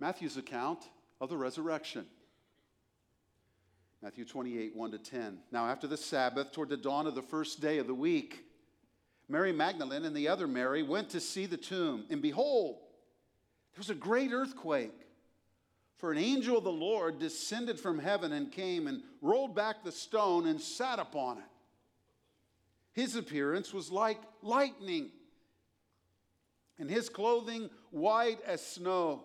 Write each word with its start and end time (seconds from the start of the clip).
Matthew's 0.00 0.36
account 0.36 0.88
of 1.20 1.28
the 1.28 1.36
resurrection. 1.36 2.06
Matthew 4.02 4.24
28, 4.24 4.76
1 4.76 4.90
to 4.92 4.98
10. 4.98 5.38
Now, 5.50 5.66
after 5.66 5.88
the 5.88 5.96
Sabbath, 5.96 6.52
toward 6.52 6.68
the 6.68 6.76
dawn 6.76 7.06
of 7.06 7.16
the 7.16 7.22
first 7.22 7.60
day 7.60 7.78
of 7.78 7.88
the 7.88 7.94
week, 7.94 8.44
Mary 9.28 9.52
Magdalene 9.52 10.04
and 10.04 10.14
the 10.14 10.28
other 10.28 10.46
Mary 10.46 10.82
went 10.82 11.10
to 11.10 11.20
see 11.20 11.46
the 11.46 11.56
tomb. 11.56 12.04
And 12.08 12.22
behold, 12.22 12.76
there 13.72 13.80
was 13.80 13.90
a 13.90 13.94
great 13.94 14.32
earthquake. 14.32 14.94
For 15.96 16.12
an 16.12 16.18
angel 16.18 16.58
of 16.58 16.64
the 16.64 16.70
Lord 16.70 17.18
descended 17.18 17.80
from 17.80 17.98
heaven 17.98 18.32
and 18.32 18.52
came 18.52 18.86
and 18.86 19.02
rolled 19.20 19.56
back 19.56 19.82
the 19.82 19.90
stone 19.90 20.46
and 20.46 20.60
sat 20.60 21.00
upon 21.00 21.38
it. 21.38 21.44
His 22.92 23.16
appearance 23.16 23.74
was 23.74 23.90
like 23.90 24.20
lightning, 24.42 25.10
and 26.78 26.88
his 26.88 27.08
clothing 27.08 27.68
white 27.90 28.38
as 28.46 28.64
snow. 28.64 29.24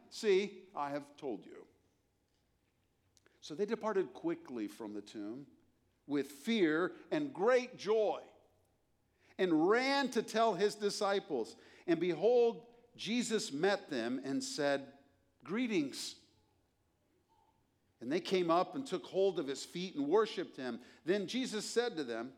See, 0.11 0.51
I 0.75 0.89
have 0.91 1.03
told 1.17 1.45
you. 1.45 1.65
So 3.39 3.55
they 3.55 3.65
departed 3.65 4.13
quickly 4.13 4.67
from 4.67 4.93
the 4.93 5.01
tomb 5.01 5.47
with 6.05 6.27
fear 6.27 6.91
and 7.11 7.33
great 7.33 7.77
joy 7.77 8.19
and 9.39 9.69
ran 9.69 10.09
to 10.09 10.21
tell 10.21 10.53
his 10.53 10.75
disciples. 10.75 11.55
And 11.87 11.99
behold, 11.99 12.61
Jesus 12.95 13.51
met 13.51 13.89
them 13.89 14.21
and 14.23 14.43
said, 14.43 14.83
Greetings. 15.43 16.15
And 18.01 18.11
they 18.11 18.19
came 18.19 18.51
up 18.51 18.75
and 18.75 18.85
took 18.85 19.05
hold 19.05 19.39
of 19.39 19.47
his 19.47 19.63
feet 19.63 19.95
and 19.95 20.07
worshiped 20.07 20.57
him. 20.57 20.79
Then 21.05 21.25
Jesus 21.25 21.65
said 21.67 21.95
to 21.95 22.03
them, 22.03 22.31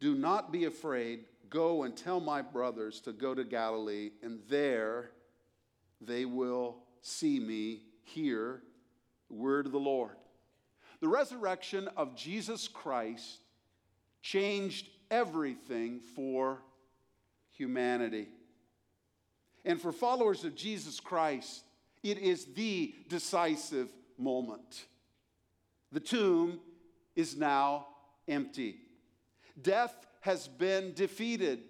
Do 0.00 0.14
not 0.14 0.50
be 0.50 0.64
afraid. 0.64 1.26
Go 1.50 1.82
and 1.82 1.96
tell 1.96 2.18
my 2.18 2.42
brothers 2.42 3.00
to 3.02 3.12
go 3.12 3.34
to 3.34 3.44
Galilee, 3.44 4.10
and 4.22 4.40
there 4.48 5.10
they 6.00 6.24
will 6.24 6.76
see 7.00 7.38
me, 7.38 7.82
hear 8.04 8.62
the 9.28 9.34
word 9.34 9.66
of 9.66 9.72
the 9.72 9.78
Lord. 9.78 10.16
The 11.00 11.08
resurrection 11.08 11.88
of 11.96 12.16
Jesus 12.16 12.68
Christ 12.68 13.40
changed 14.22 14.88
everything 15.10 16.00
for 16.14 16.62
humanity. 17.50 18.28
And 19.64 19.80
for 19.80 19.92
followers 19.92 20.44
of 20.44 20.54
Jesus 20.54 21.00
Christ, 21.00 21.64
it 22.02 22.18
is 22.18 22.46
the 22.54 22.94
decisive 23.08 23.88
moment. 24.18 24.86
The 25.92 26.00
tomb 26.00 26.60
is 27.14 27.36
now 27.36 27.86
empty. 28.28 28.76
Death 29.60 29.94
has 30.20 30.48
been 30.48 30.92
defeated. 30.94 31.60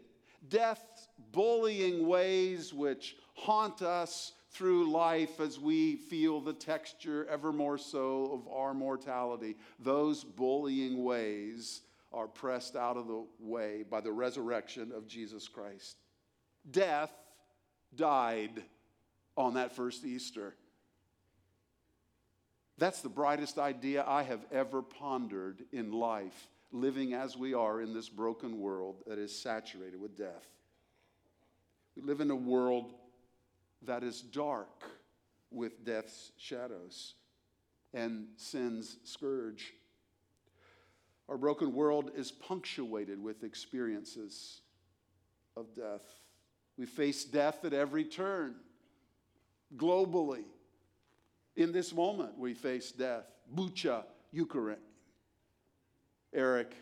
Death's 0.49 1.09
bullying 1.33 2.07
ways, 2.07 2.73
which 2.73 3.17
haunt 3.37 3.83
us 3.83 4.33
through 4.51 4.91
life 4.91 5.39
as 5.41 5.61
we 5.61 5.97
feel 5.97 6.41
the 6.41 6.53
texture 6.53 7.27
ever 7.31 7.53
more 7.53 7.79
so 7.79 8.31
of 8.33 8.49
our 8.53 8.73
mortality, 8.73 9.57
those 9.79 10.25
bullying 10.25 11.05
ways 11.05 11.83
are 12.13 12.27
pressed 12.27 12.77
out 12.77 12.97
of 12.97 13.07
the 13.07 13.25
way 13.39 13.85
by 13.89 14.01
the 14.01 14.11
resurrection 14.11 14.93
of 14.93 15.07
Jesus 15.07 15.47
Christ. 15.49 15.97
Death 16.71 17.13
died 17.95 18.63
on 19.37 19.55
that 19.55 19.77
first 19.77 20.05
Easter. 20.05 20.55
That's 22.79 23.03
the 23.03 23.09
brightest 23.09 23.59
idea 23.59 24.05
I 24.07 24.23
have 24.23 24.45
ever 24.51 24.81
pondered 24.81 25.65
in 25.73 25.93
life, 25.93 26.49
living 26.73 27.13
as 27.13 27.37
we 27.37 27.53
are 27.53 27.81
in 27.83 27.93
this 27.93 28.09
broken 28.09 28.59
world 28.61 29.03
that 29.07 29.19
is 29.19 29.39
saturated 29.39 30.01
with 30.01 30.17
death. 30.17 30.47
We 31.95 32.03
live 32.03 32.21
in 32.21 32.31
a 32.31 32.37
world 32.37 32.93
that 33.83 34.03
is 34.03 34.21
dark 34.21 34.85
with 35.51 35.85
death's 35.85 36.33
shadows 36.37 37.15
and 37.95 38.27
sin's 38.37 38.99
scourge. 39.05 39.73
Our 41.29 41.39
broken 41.39 41.73
world 41.73 42.11
is 42.15 42.31
punctuated 42.31 43.21
with 43.21 43.43
experiences 43.43 44.61
of 45.57 45.75
death. 45.75 46.03
We 46.77 46.87
face 46.87 47.25
death 47.25 47.65
at 47.65 47.73
every 47.73 48.05
turn, 48.05 48.57
globally. 49.77 50.45
In 51.57 51.73
this 51.73 51.93
moment, 51.93 52.39
we 52.39 52.55
face 52.55 52.93
death. 52.93 53.25
Bucha, 53.55 54.05
Ukraine. 54.31 54.77
Eric, 56.35 56.75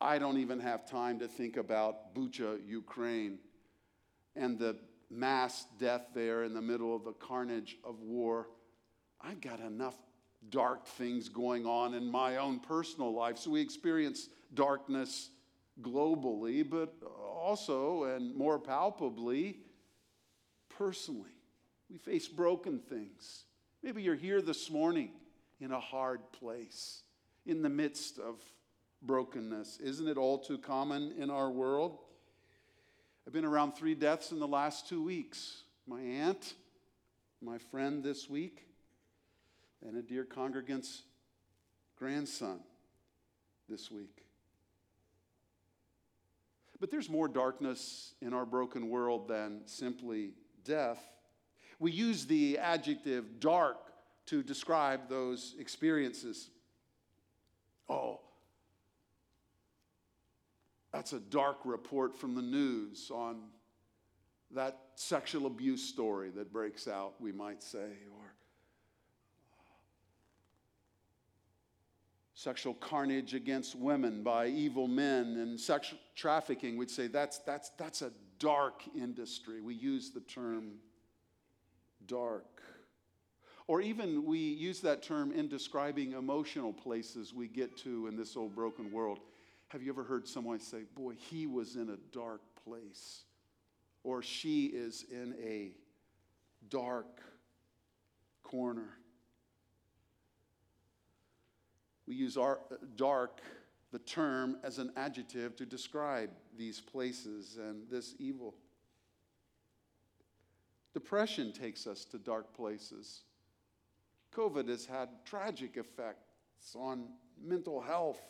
I 0.00 0.18
don't 0.18 0.38
even 0.38 0.58
have 0.60 0.86
time 0.86 1.18
to 1.18 1.28
think 1.28 1.56
about 1.56 2.14
Bucha, 2.14 2.58
Ukraine, 2.66 3.38
and 4.34 4.58
the 4.58 4.76
mass 5.12 5.66
death 5.78 6.06
there 6.14 6.44
in 6.44 6.54
the 6.54 6.62
middle 6.62 6.96
of 6.96 7.04
the 7.04 7.12
carnage 7.12 7.76
of 7.84 8.00
war. 8.00 8.48
I've 9.20 9.40
got 9.40 9.60
enough 9.60 9.96
dark 10.50 10.86
things 10.86 11.28
going 11.28 11.66
on 11.66 11.94
in 11.94 12.10
my 12.10 12.38
own 12.38 12.58
personal 12.58 13.12
life. 13.12 13.38
So 13.38 13.50
we 13.50 13.60
experience 13.60 14.28
darkness 14.54 15.30
globally, 15.80 16.68
but 16.68 16.94
also 17.24 18.04
and 18.04 18.34
more 18.34 18.58
palpably, 18.58 19.58
personally. 20.68 21.30
We 21.90 21.98
face 21.98 22.26
broken 22.26 22.78
things. 22.78 23.44
Maybe 23.82 24.02
you're 24.02 24.14
here 24.14 24.40
this 24.40 24.70
morning 24.70 25.10
in 25.60 25.72
a 25.72 25.80
hard 25.80 26.20
place, 26.32 27.02
in 27.46 27.62
the 27.62 27.68
midst 27.68 28.18
of 28.18 28.40
brokenness. 29.02 29.78
Isn't 29.78 30.08
it 30.08 30.16
all 30.16 30.38
too 30.38 30.58
common 30.58 31.12
in 31.18 31.30
our 31.30 31.50
world? 31.50 31.98
I've 33.26 33.32
been 33.32 33.44
around 33.44 33.72
three 33.72 33.94
deaths 33.94 34.32
in 34.32 34.40
the 34.40 34.48
last 34.48 34.88
two 34.88 35.02
weeks 35.02 35.62
my 35.86 36.00
aunt, 36.00 36.54
my 37.40 37.58
friend 37.58 38.02
this 38.02 38.28
week, 38.28 38.66
and 39.86 39.96
a 39.96 40.02
dear 40.02 40.24
congregant's 40.24 41.02
grandson 41.96 42.60
this 43.68 43.90
week. 43.90 44.24
But 46.80 46.90
there's 46.90 47.08
more 47.08 47.28
darkness 47.28 48.14
in 48.20 48.32
our 48.32 48.44
broken 48.44 48.88
world 48.88 49.28
than 49.28 49.62
simply 49.66 50.32
death. 50.64 51.00
We 51.78 51.92
use 51.92 52.26
the 52.26 52.58
adjective 52.58 53.38
dark 53.38 53.76
to 54.26 54.42
describe 54.42 55.08
those 55.08 55.54
experiences. 55.58 56.50
Oh, 57.88 58.20
that's 60.92 61.12
a 61.12 61.20
dark 61.20 61.58
report 61.64 62.14
from 62.14 62.34
the 62.34 62.42
news 62.42 63.10
on 63.12 63.40
that 64.54 64.78
sexual 64.94 65.46
abuse 65.46 65.82
story 65.82 66.30
that 66.30 66.52
breaks 66.52 66.86
out, 66.86 67.14
we 67.20 67.32
might 67.32 67.62
say, 67.62 67.78
or 67.78 68.34
sexual 72.34 72.74
carnage 72.74 73.34
against 73.34 73.76
women 73.76 74.22
by 74.22 74.48
evil 74.48 74.88
men 74.88 75.36
and 75.36 75.58
sexual 75.58 75.98
trafficking, 76.16 76.76
we'd 76.76 76.90
say 76.90 77.06
that's, 77.06 77.38
that's, 77.38 77.70
that's 77.78 78.02
a 78.02 78.10
dark 78.38 78.82
industry. 78.96 79.60
We 79.60 79.74
use 79.74 80.10
the 80.10 80.20
term 80.20 80.72
dark. 82.06 82.60
Or 83.68 83.80
even 83.80 84.24
we 84.24 84.38
use 84.38 84.80
that 84.80 85.02
term 85.02 85.30
in 85.32 85.48
describing 85.48 86.12
emotional 86.12 86.72
places 86.72 87.32
we 87.32 87.46
get 87.46 87.76
to 87.78 88.08
in 88.08 88.16
this 88.16 88.36
old 88.36 88.54
broken 88.56 88.90
world. 88.90 89.20
Have 89.72 89.82
you 89.82 89.90
ever 89.90 90.04
heard 90.04 90.28
someone 90.28 90.60
say, 90.60 90.82
Boy, 90.94 91.14
he 91.14 91.46
was 91.46 91.76
in 91.76 91.88
a 91.88 91.96
dark 92.14 92.42
place? 92.62 93.22
Or 94.04 94.20
she 94.22 94.66
is 94.66 95.06
in 95.10 95.34
a 95.42 95.72
dark 96.68 97.22
corner. 98.42 98.90
We 102.06 102.14
use 102.14 102.36
our, 102.36 102.60
uh, 102.70 102.74
dark, 102.96 103.40
the 103.92 104.00
term, 104.00 104.58
as 104.62 104.78
an 104.78 104.92
adjective 104.94 105.56
to 105.56 105.64
describe 105.64 106.28
these 106.54 106.78
places 106.78 107.56
and 107.56 107.88
this 107.88 108.14
evil. 108.18 108.54
Depression 110.92 111.50
takes 111.50 111.86
us 111.86 112.04
to 112.04 112.18
dark 112.18 112.54
places. 112.54 113.22
COVID 114.34 114.68
has 114.68 114.84
had 114.84 115.08
tragic 115.24 115.78
effects 115.78 116.76
on 116.76 117.08
mental 117.42 117.80
health 117.80 118.20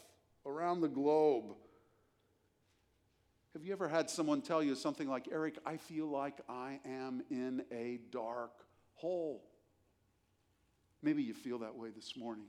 around 0.46 0.80
the 0.80 0.88
globe. 0.88 1.54
Have 3.52 3.64
you 3.64 3.72
ever 3.72 3.88
had 3.88 4.08
someone 4.08 4.40
tell 4.40 4.62
you 4.62 4.74
something 4.74 5.08
like, 5.08 5.28
Eric, 5.30 5.58
I 5.66 5.76
feel 5.76 6.06
like 6.06 6.40
I 6.48 6.80
am 6.86 7.22
in 7.30 7.64
a 7.70 8.00
dark 8.10 8.52
hole? 8.94 9.44
Maybe 11.02 11.22
you 11.22 11.34
feel 11.34 11.58
that 11.58 11.76
way 11.76 11.90
this 11.90 12.16
morning. 12.16 12.46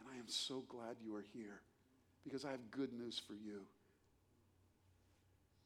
And 0.00 0.08
I 0.12 0.18
am 0.18 0.28
so 0.28 0.64
glad 0.68 0.96
you 1.04 1.14
are 1.14 1.24
here 1.34 1.60
because 2.24 2.44
I 2.44 2.50
have 2.52 2.70
good 2.70 2.92
news 2.92 3.20
for 3.24 3.34
you. 3.34 3.62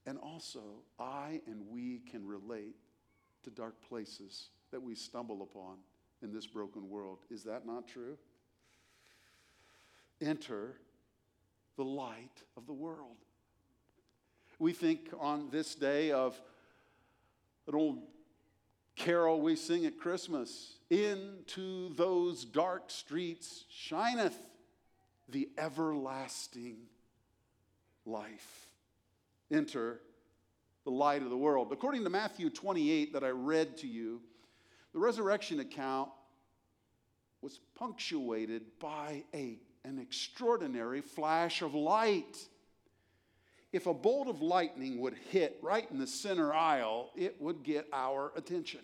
And 0.07 0.19
also, 0.19 0.61
I 0.99 1.41
and 1.47 1.63
we 1.69 2.01
can 2.11 2.27
relate 2.27 2.77
to 3.45 3.51
dark 3.51 3.75
places 3.89 4.49
that 4.73 4.83
we 4.83 4.95
stumble 4.95 5.43
upon 5.43 5.77
in 6.23 6.33
this 6.33 6.47
broken 6.47 6.89
world. 6.89 7.19
Is 7.31 7.45
that 7.45 7.67
not 7.67 7.87
true? 7.87 8.17
Enter 10.21 10.77
the 11.76 11.84
light 11.84 12.43
of 12.56 12.67
the 12.67 12.73
world. 12.73 13.17
We 14.58 14.73
think 14.73 15.11
on 15.20 15.50
this 15.50 15.75
day 15.75 16.11
of 16.11 16.40
an 17.67 17.75
old 17.75 17.99
carol 18.96 19.40
we 19.40 19.56
sing 19.56 19.84
at 19.84 19.99
Christmas 19.99 20.78
Into 20.88 21.94
those 21.94 22.44
dark 22.44 22.90
streets 22.90 23.64
shineth 23.69 24.38
the 25.28 25.49
everlasting 25.58 26.76
life. 28.05 28.69
Enter 29.50 30.00
the 30.84 30.90
light 30.90 31.22
of 31.22 31.31
the 31.31 31.37
world. 31.37 31.72
According 31.72 32.05
to 32.05 32.11
Matthew 32.11 32.49
28, 32.49 33.12
that 33.12 33.25
I 33.25 33.31
read 33.31 33.76
to 33.79 33.88
you, 33.88 34.22
the 34.93 35.00
resurrection 35.00 35.61
account 35.61 36.08
was 37.43 37.61
punctuated 37.76 38.62
by 38.79 39.25
a, 39.34 39.58
an 39.87 40.00
extraordinary 40.00 41.00
flash 41.00 41.62
of 41.62 41.75
light. 41.75 42.37
If 43.73 43.87
a 43.87 43.94
bolt 43.94 44.27
of 44.27 44.43
lightning 44.43 44.99
would 45.00 45.15
hit 45.31 45.59
right 45.62 45.88
in 45.91 45.99
the 45.99 46.06
center 46.06 46.53
aisle, 46.53 47.11
it 47.17 47.41
would 47.41 47.62
get 47.62 47.87
our 47.93 48.33
attention. 48.37 48.81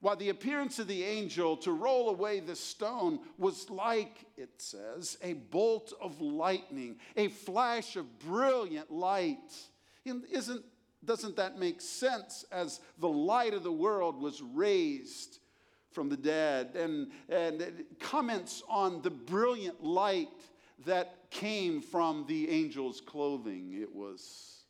While 0.00 0.16
the 0.16 0.30
appearance 0.30 0.78
of 0.78 0.88
the 0.88 1.04
angel 1.04 1.58
to 1.58 1.72
roll 1.72 2.08
away 2.08 2.40
the 2.40 2.56
stone 2.56 3.20
was 3.36 3.68
like, 3.68 4.24
it 4.38 4.50
says, 4.56 5.18
a 5.22 5.34
bolt 5.34 5.92
of 6.00 6.22
lightning, 6.22 6.96
a 7.16 7.28
flash 7.28 7.96
of 7.96 8.18
brilliant 8.20 8.90
light. 8.90 9.52
Isn't, 10.06 10.64
doesn't 11.04 11.36
that 11.36 11.58
make 11.58 11.82
sense 11.82 12.46
as 12.50 12.80
the 12.98 13.08
light 13.08 13.52
of 13.52 13.62
the 13.62 13.72
world 13.72 14.18
was 14.18 14.40
raised 14.40 15.39
from 15.90 16.08
the 16.08 16.16
dead? 16.16 16.76
And, 16.76 17.10
and 17.28 17.84
comments 17.98 18.62
on 18.68 19.02
the 19.02 19.10
brilliant 19.10 19.82
light 19.82 20.28
that 20.86 21.30
came 21.30 21.80
from 21.80 22.24
the 22.26 22.48
angel's 22.48 23.00
clothing. 23.00 23.78
It 23.80 23.94
was 23.94 24.64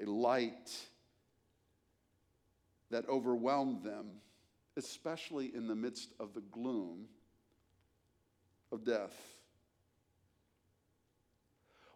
a 0.00 0.04
light 0.04 0.70
that 2.90 3.08
overwhelmed 3.08 3.82
them, 3.82 4.06
especially 4.76 5.54
in 5.54 5.66
the 5.66 5.74
midst 5.74 6.12
of 6.20 6.34
the 6.34 6.40
gloom 6.40 7.06
of 8.72 8.84
death. 8.84 9.16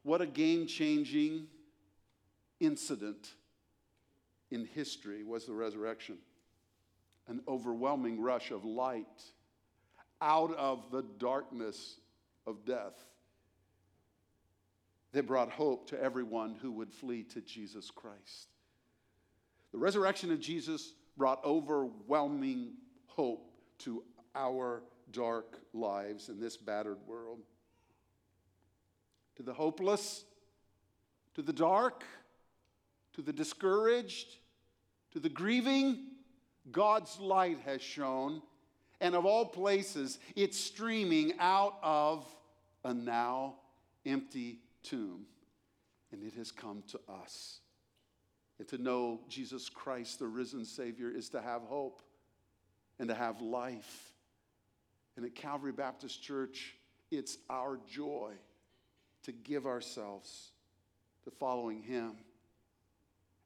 What 0.02 0.20
a 0.20 0.26
game 0.26 0.67
changing 0.67 1.46
incident 2.61 3.35
in 4.50 4.64
history 4.64 5.23
was 5.23 5.46
the 5.46 5.52
resurrection. 5.52 6.19
An 7.29 7.41
overwhelming 7.47 8.21
rush 8.21 8.51
of 8.51 8.65
light 8.65 9.23
out 10.21 10.55
of 10.55 10.91
the 10.91 11.03
darkness 11.19 11.97
of 12.47 12.65
death 12.65 12.95
that 15.13 15.27
brought 15.27 15.51
hope 15.51 15.89
to 15.89 16.03
everyone 16.03 16.57
who 16.61 16.73
would 16.73 16.93
flee 16.93 17.23
to 17.23 17.41
Jesus 17.41 17.91
Christ. 17.91 18.49
The 19.73 19.79
resurrection 19.79 20.33
of 20.33 20.41
Jesus 20.41 20.95
brought 21.17 21.45
overwhelming 21.45 22.73
hope 23.07 23.53
to 23.79 24.03
our 24.35 24.83
dark 25.11 25.61
lives 25.73 26.29
in 26.29 26.41
this 26.41 26.57
battered 26.57 26.99
world. 27.07 27.41
To 29.37 29.43
the 29.43 29.53
hopeless, 29.53 30.25
to 31.35 31.43
the 31.43 31.53
dark, 31.53 32.05
to 33.15 33.23
the 33.23 33.33
discouraged, 33.33 34.37
to 35.13 35.21
the 35.21 35.29
grieving, 35.29 36.12
God's 36.70 37.19
light 37.19 37.59
has 37.64 37.82
shone. 37.82 38.43
And 39.00 39.14
of 39.17 39.26
all 39.26 39.47
places, 39.47 40.19
it's 40.37 40.59
streaming 40.59 41.35
out 41.41 41.76
of 41.82 42.25
a 42.85 42.94
now 42.94 43.56
empty 44.06 44.61
tomb. 44.82 45.26
And 46.12 46.23
it 46.23 46.35
has 46.35 46.53
come 46.53 46.85
to 46.88 47.00
us. 47.09 47.59
And 48.59 48.69
to 48.69 48.79
know 48.79 49.20
Jesus 49.29 49.69
Christ, 49.69 50.20
the 50.20 50.26
risen 50.26 50.64
Savior, 50.64 51.11
is 51.11 51.29
to 51.31 51.41
have 51.41 51.62
hope 51.62 52.03
and 52.99 53.09
to 53.09 53.14
have 53.14 53.41
life. 53.41 54.12
And 55.17 55.26
at 55.26 55.35
Calvary 55.35 55.73
Baptist 55.73 56.23
Church, 56.23 56.75
it's 57.11 57.38
our 57.50 57.79
joy 57.91 58.32
to 59.25 59.32
give 59.32 59.67
ourselves 59.67 60.53
to 61.25 61.31
following 61.31 61.82
Him. 61.82 62.12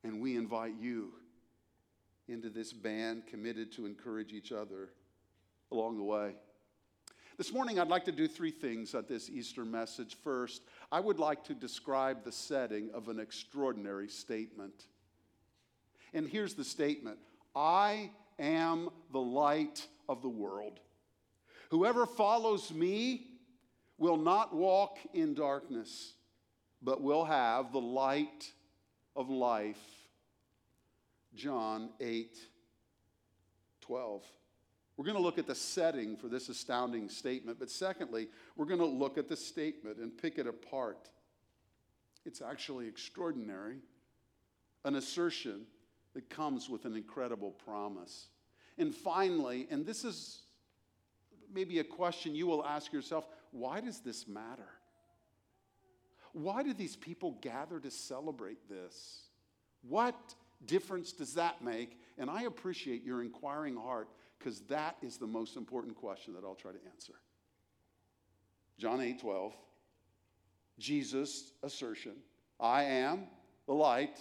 And 0.05 0.21
we 0.21 0.37
invite 0.37 0.75
you 0.79 1.13
into 2.29 2.51
this 2.51 2.73
band 2.73 3.27
committed 3.27 3.73
to 3.73 3.87
encourage 3.87 4.33
each 4.33 4.53
other 4.53 4.91
along 5.71 5.97
the 5.97 6.05
way. 6.05 6.35
This 7.39 7.53
morning, 7.53 7.79
I'd 7.79 7.89
like 7.89 8.07
to 8.07 8.13
do 8.13 8.27
three 8.27 8.51
things 8.51 8.95
at 8.95 9.09
this 9.09 9.29
Easter 9.29 9.65
message. 9.65 10.17
First, 10.25 10.63
I 10.91 11.01
would 11.01 11.19
like 11.19 11.45
to 11.45 11.55
describe 11.55 12.25
the 12.25 12.33
setting 12.33 12.91
of 12.95 13.09
an 13.09 13.21
extraordinary 13.21 14.09
statement. 14.09 14.87
And 16.15 16.27
here's 16.27 16.55
the 16.55 16.65
statement 16.65 17.19
I 17.55 18.11
am 18.39 18.89
the 19.13 19.21
light 19.21 19.87
of 20.09 20.23
the 20.23 20.29
world. 20.31 20.81
Whoever 21.71 22.07
follows 22.07 22.73
me 22.73 23.27
will 23.99 24.17
not 24.17 24.55
walk 24.55 24.99
in 25.13 25.35
darkness, 25.35 26.15
but 26.83 27.03
will 27.03 27.25
have 27.25 27.73
the 27.73 27.81
light 27.81 28.53
of 29.15 29.29
life. 29.29 29.96
John 31.37 31.91
8 32.01 32.37
12. 33.83 34.25
We're 34.97 35.05
going 35.05 35.17
to 35.17 35.23
look 35.23 35.39
at 35.39 35.47
the 35.47 35.55
setting 35.55 36.17
for 36.17 36.29
this 36.29 36.49
astounding 36.49 37.09
statement, 37.09 37.59
but 37.59 37.71
secondly, 37.71 38.29
we're 38.57 38.65
going 38.65 38.81
to 38.81 38.87
look 38.87 39.19
at 39.19 39.29
the 39.29 39.37
statement 39.37 39.99
and 39.99 40.17
pick 40.17 40.39
it 40.39 40.47
apart. 40.47 41.11
It's 42.25 42.41
actually 42.41 42.89
extraordinary, 42.89 43.77
an 44.85 44.97
assertion 44.97 45.67
that 46.15 46.31
comes 46.31 46.71
with 46.71 46.87
an 46.87 46.97
incredible 46.97 47.51
promise. 47.51 48.29
And 48.79 48.95
finally, 48.95 49.69
and 49.71 49.85
this 49.85 50.03
is 50.03 50.41
maybe 51.53 51.79
a 51.79 51.85
question 51.85 52.35
you 52.35 52.47
will 52.47 52.65
ask 52.65 52.93
yourself 52.93 53.29
why 53.53 53.81
does 53.81 54.01
this 54.01 54.27
matter? 54.27 54.69
Why 56.33 56.63
do 56.63 56.75
these 56.75 56.97
people 56.97 57.39
gather 57.41 57.79
to 57.81 57.91
celebrate 57.91 58.69
this? 58.69 59.29
What 59.83 60.35
difference 60.65 61.13
does 61.13 61.35
that 61.35 61.63
make? 61.63 62.01
And 62.19 62.31
I 62.31 62.43
appreciate 62.43 63.05
your 63.05 63.23
inquiring 63.23 63.77
heart 63.77 64.09
because 64.39 64.61
that 64.63 64.97
is 65.03 65.17
the 65.17 65.27
most 65.27 65.57
important 65.57 65.97
question 65.97 66.35
that 66.35 66.45
I'll 66.45 66.55
try 66.55 66.73
to 66.73 66.79
answer. 66.93 67.15
John 68.79 69.01
8 69.01 69.21
12, 69.21 69.55
Jesus' 70.79 71.53
assertion 71.63 72.17
I 72.61 72.85
am 72.85 73.25
the 73.67 73.75
light 73.75 74.19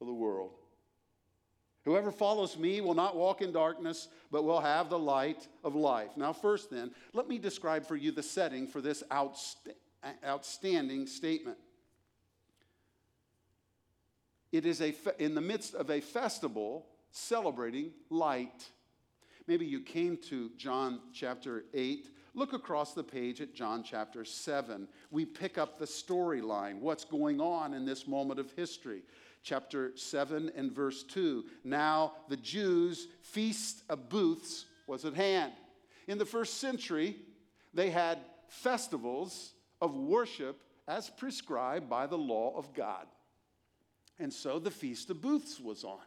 of 0.00 0.06
the 0.06 0.12
world. 0.12 0.52
Whoever 1.84 2.12
follows 2.12 2.56
me 2.56 2.80
will 2.80 2.94
not 2.94 3.16
walk 3.16 3.42
in 3.42 3.50
darkness, 3.50 4.08
but 4.30 4.44
will 4.44 4.60
have 4.60 4.88
the 4.88 4.98
light 4.98 5.48
of 5.64 5.74
life. 5.74 6.10
Now, 6.16 6.32
first, 6.32 6.70
then, 6.70 6.92
let 7.12 7.28
me 7.28 7.38
describe 7.38 7.84
for 7.84 7.96
you 7.96 8.12
the 8.12 8.22
setting 8.22 8.68
for 8.68 8.80
this 8.80 9.02
outst- 9.10 9.68
outstanding 10.24 11.08
statement. 11.08 11.58
It 14.52 14.66
is 14.66 14.80
a 14.80 14.92
fe- 14.92 15.12
in 15.18 15.34
the 15.34 15.40
midst 15.40 15.74
of 15.74 15.90
a 15.90 16.00
festival 16.00 16.86
celebrating 17.10 17.92
light. 18.10 18.68
Maybe 19.46 19.66
you 19.66 19.80
came 19.80 20.16
to 20.28 20.50
John 20.56 21.00
chapter 21.12 21.64
8. 21.74 22.08
Look 22.34 22.52
across 22.52 22.94
the 22.94 23.02
page 23.02 23.40
at 23.40 23.54
John 23.54 23.82
chapter 23.82 24.24
7. 24.24 24.86
We 25.10 25.24
pick 25.24 25.58
up 25.58 25.78
the 25.78 25.84
storyline, 25.84 26.80
what's 26.80 27.04
going 27.04 27.40
on 27.40 27.74
in 27.74 27.84
this 27.84 28.06
moment 28.06 28.38
of 28.38 28.52
history 28.52 29.02
chapter 29.42 29.96
7 29.96 30.52
and 30.54 30.72
verse 30.72 31.02
2. 31.02 31.44
Now 31.64 32.12
the 32.28 32.36
Jews' 32.36 33.08
feast 33.22 33.82
of 33.88 34.08
booths 34.08 34.66
was 34.86 35.04
at 35.04 35.14
hand. 35.14 35.52
In 36.06 36.18
the 36.18 36.26
first 36.26 36.58
century, 36.58 37.16
they 37.74 37.90
had 37.90 38.18
festivals 38.48 39.52
of 39.80 39.96
worship 39.96 40.60
as 40.86 41.10
prescribed 41.10 41.88
by 41.88 42.06
the 42.06 42.18
law 42.18 42.56
of 42.56 42.72
God. 42.74 43.06
And 44.22 44.32
so 44.32 44.60
the 44.60 44.70
Feast 44.70 45.10
of 45.10 45.20
Booths 45.20 45.58
was 45.58 45.82
on. 45.82 45.98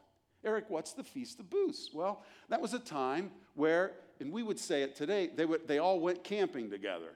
Eric, 0.45 0.69
what's 0.69 0.93
the 0.93 1.03
Feast 1.03 1.41
of 1.41 1.49
Booths? 1.49 1.89
Well, 1.93 2.23
that 2.47 2.61
was 2.61 2.73
a 2.73 2.79
time 2.79 3.29
where, 3.55 3.91
and 4.21 4.31
we 4.31 4.41
would 4.41 4.57
say 4.57 4.83
it 4.83 4.95
today, 4.95 5.29
they, 5.35 5.45
would, 5.45 5.67
they 5.67 5.79
all 5.79 5.99
went 5.99 6.23
camping 6.23 6.69
together. 6.69 7.11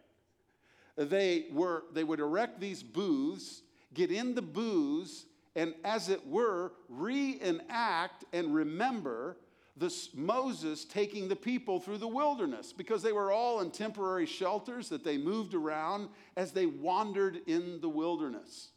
They, 0.98 1.46
were, 1.54 1.86
they 1.94 2.04
would 2.04 2.20
erect 2.20 2.60
these 2.60 2.84
booths, 2.84 3.62
get 3.94 4.12
in 4.12 4.36
the 4.36 4.42
booths, 4.42 5.26
and 5.56 5.74
as 5.86 6.10
it 6.10 6.28
were, 6.28 6.74
reenact 6.90 8.26
and 8.34 8.54
remember 8.54 9.38
this 9.78 10.10
Moses 10.14 10.84
taking 10.84 11.30
the 11.30 11.36
people 11.38 11.80
through 11.80 12.00
the 12.00 12.08
wilderness 12.10 12.74
because 12.74 13.02
they 13.02 13.14
were 13.14 13.32
all 13.32 13.62
in 13.62 13.72
temporary 13.72 14.26
shelters 14.26 14.90
that 14.90 15.06
they 15.06 15.18
moved 15.18 15.54
around 15.54 16.10
as 16.36 16.52
they 16.52 16.66
wandered 16.66 17.40
in 17.48 17.80
the 17.80 17.88
wilderness. 17.88 18.72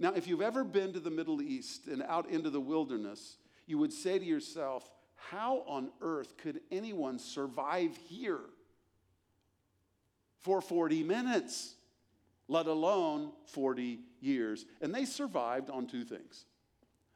Now, 0.00 0.14
if 0.14 0.26
you've 0.26 0.40
ever 0.40 0.64
been 0.64 0.94
to 0.94 1.00
the 1.00 1.10
Middle 1.10 1.40
East 1.42 1.86
and 1.86 2.02
out 2.02 2.28
into 2.28 2.50
the 2.50 2.60
wilderness, 2.60 3.36
you 3.66 3.78
would 3.78 3.92
say 3.92 4.18
to 4.18 4.24
yourself, 4.24 4.90
how 5.14 5.62
on 5.68 5.90
earth 6.00 6.38
could 6.38 6.60
anyone 6.72 7.18
survive 7.18 7.96
here 8.08 8.40
for 10.38 10.62
40 10.62 11.02
minutes, 11.02 11.74
let 12.48 12.66
alone 12.66 13.32
40 13.52 14.00
years? 14.20 14.64
And 14.80 14.94
they 14.94 15.04
survived 15.04 15.68
on 15.68 15.86
two 15.86 16.02
things 16.02 16.46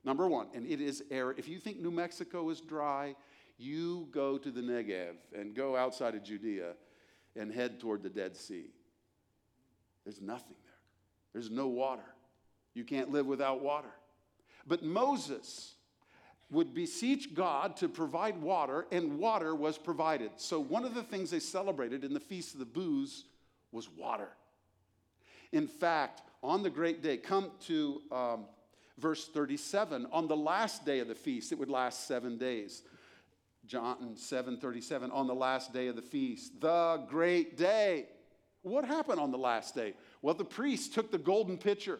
Number 0.04 0.28
one, 0.28 0.48
and 0.54 0.66
it 0.66 0.80
is 0.80 1.02
air. 1.10 1.32
If 1.32 1.48
you 1.48 1.58
think 1.58 1.80
New 1.80 1.90
Mexico 1.90 2.50
is 2.50 2.60
dry, 2.60 3.16
you 3.56 4.08
go 4.10 4.36
to 4.36 4.50
the 4.50 4.60
Negev 4.60 5.14
and 5.34 5.54
go 5.54 5.76
outside 5.76 6.14
of 6.14 6.22
Judea 6.22 6.74
and 7.36 7.50
head 7.50 7.80
toward 7.80 8.02
the 8.02 8.10
Dead 8.10 8.36
Sea. 8.36 8.66
There's 10.04 10.20
nothing 10.20 10.56
there, 10.62 10.74
there's 11.32 11.50
no 11.50 11.68
water. 11.68 12.13
You 12.75 12.85
can't 12.85 13.11
live 13.11 13.26
without 13.26 13.62
water. 13.62 13.90
But 14.66 14.83
Moses 14.83 15.75
would 16.50 16.75
beseech 16.75 17.35
God 17.35 17.76
to 17.78 17.88
provide 17.88 18.40
water, 18.40 18.87
and 18.93 19.19
water 19.19 19.54
was 19.54 19.78
provided. 19.78 20.31
So, 20.37 20.61
one 20.61 20.85
of 20.85 20.95
the 20.95 21.02
things 21.02 21.31
they 21.31 21.40
celebrated 21.40 22.04
in 22.04 22.12
the 22.12 22.21
Feast 22.21 22.52
of 22.54 22.61
the 22.61 22.66
Booths 22.66 23.25
was 23.73 23.88
water. 23.88 24.28
In 25.52 25.66
fact, 25.66 26.23
on 26.43 26.62
the 26.62 26.71
great 26.71 27.02
day, 27.02 27.16
come 27.16 27.50
to 27.66 28.02
um, 28.12 28.45
Verse 28.99 29.28
37 29.28 30.07
On 30.12 30.28
the 30.28 30.37
last 30.37 30.85
day 30.85 31.00
of 31.00 31.09
the 31.09 31.14
feast, 31.14 31.52
it 31.52 31.59
would 31.59 31.71
last 31.71 32.07
seven 32.07 32.38
days. 32.38 32.83
John 33.66 34.16
7 34.16 34.59
37, 34.59 35.11
on 35.11 35.26
the 35.26 35.35
last 35.35 35.73
day 35.73 35.88
of 35.88 35.97
the 35.97 36.02
feast, 36.02 36.61
the 36.61 37.02
great 37.09 37.57
day. 37.57 38.07
What 38.62 38.85
happened 38.85 39.21
on 39.21 39.31
the 39.31 39.38
last 39.38 39.75
day? 39.75 39.95
Well, 40.23 40.35
the 40.35 40.45
priest 40.45 40.95
took 40.95 41.11
the 41.11 41.19
golden 41.19 41.59
pitcher 41.59 41.99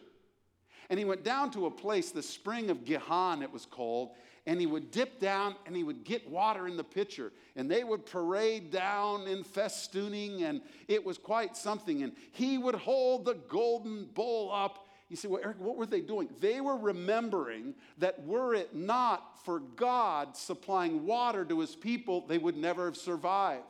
and 0.89 0.99
he 0.99 1.05
went 1.05 1.23
down 1.23 1.51
to 1.51 1.65
a 1.65 1.71
place, 1.71 2.11
the 2.11 2.23
spring 2.23 2.69
of 2.69 2.85
Gihon, 2.85 3.41
it 3.41 3.51
was 3.51 3.65
called, 3.65 4.11
and 4.45 4.59
he 4.59 4.67
would 4.67 4.91
dip 4.91 5.19
down 5.19 5.55
and 5.65 5.75
he 5.75 5.83
would 5.83 6.03
get 6.03 6.29
water 6.29 6.67
in 6.67 6.77
the 6.77 6.83
pitcher. 6.83 7.31
And 7.55 7.69
they 7.69 7.83
would 7.83 8.05
parade 8.05 8.71
down 8.71 9.27
in 9.27 9.43
festooning, 9.43 10.43
and 10.43 10.61
it 10.87 11.03
was 11.03 11.17
quite 11.17 11.57
something. 11.57 12.03
And 12.03 12.13
he 12.31 12.57
would 12.57 12.75
hold 12.75 13.25
the 13.25 13.35
golden 13.49 14.05
bowl 14.05 14.51
up 14.53 14.85
you 15.09 15.15
say, 15.15 15.27
well, 15.27 15.41
Eric, 15.43 15.59
what 15.59 15.77
were 15.77 15.85
they 15.85 16.01
doing? 16.01 16.29
They 16.39 16.61
were 16.61 16.77
remembering 16.77 17.75
that 17.99 18.25
were 18.25 18.55
it 18.55 18.75
not 18.75 19.43
for 19.45 19.59
God 19.59 20.35
supplying 20.35 21.05
water 21.05 21.45
to 21.45 21.59
his 21.59 21.75
people, 21.75 22.25
they 22.27 22.39
would 22.39 22.57
never 22.57 22.85
have 22.85 22.97
survived. 22.97 23.63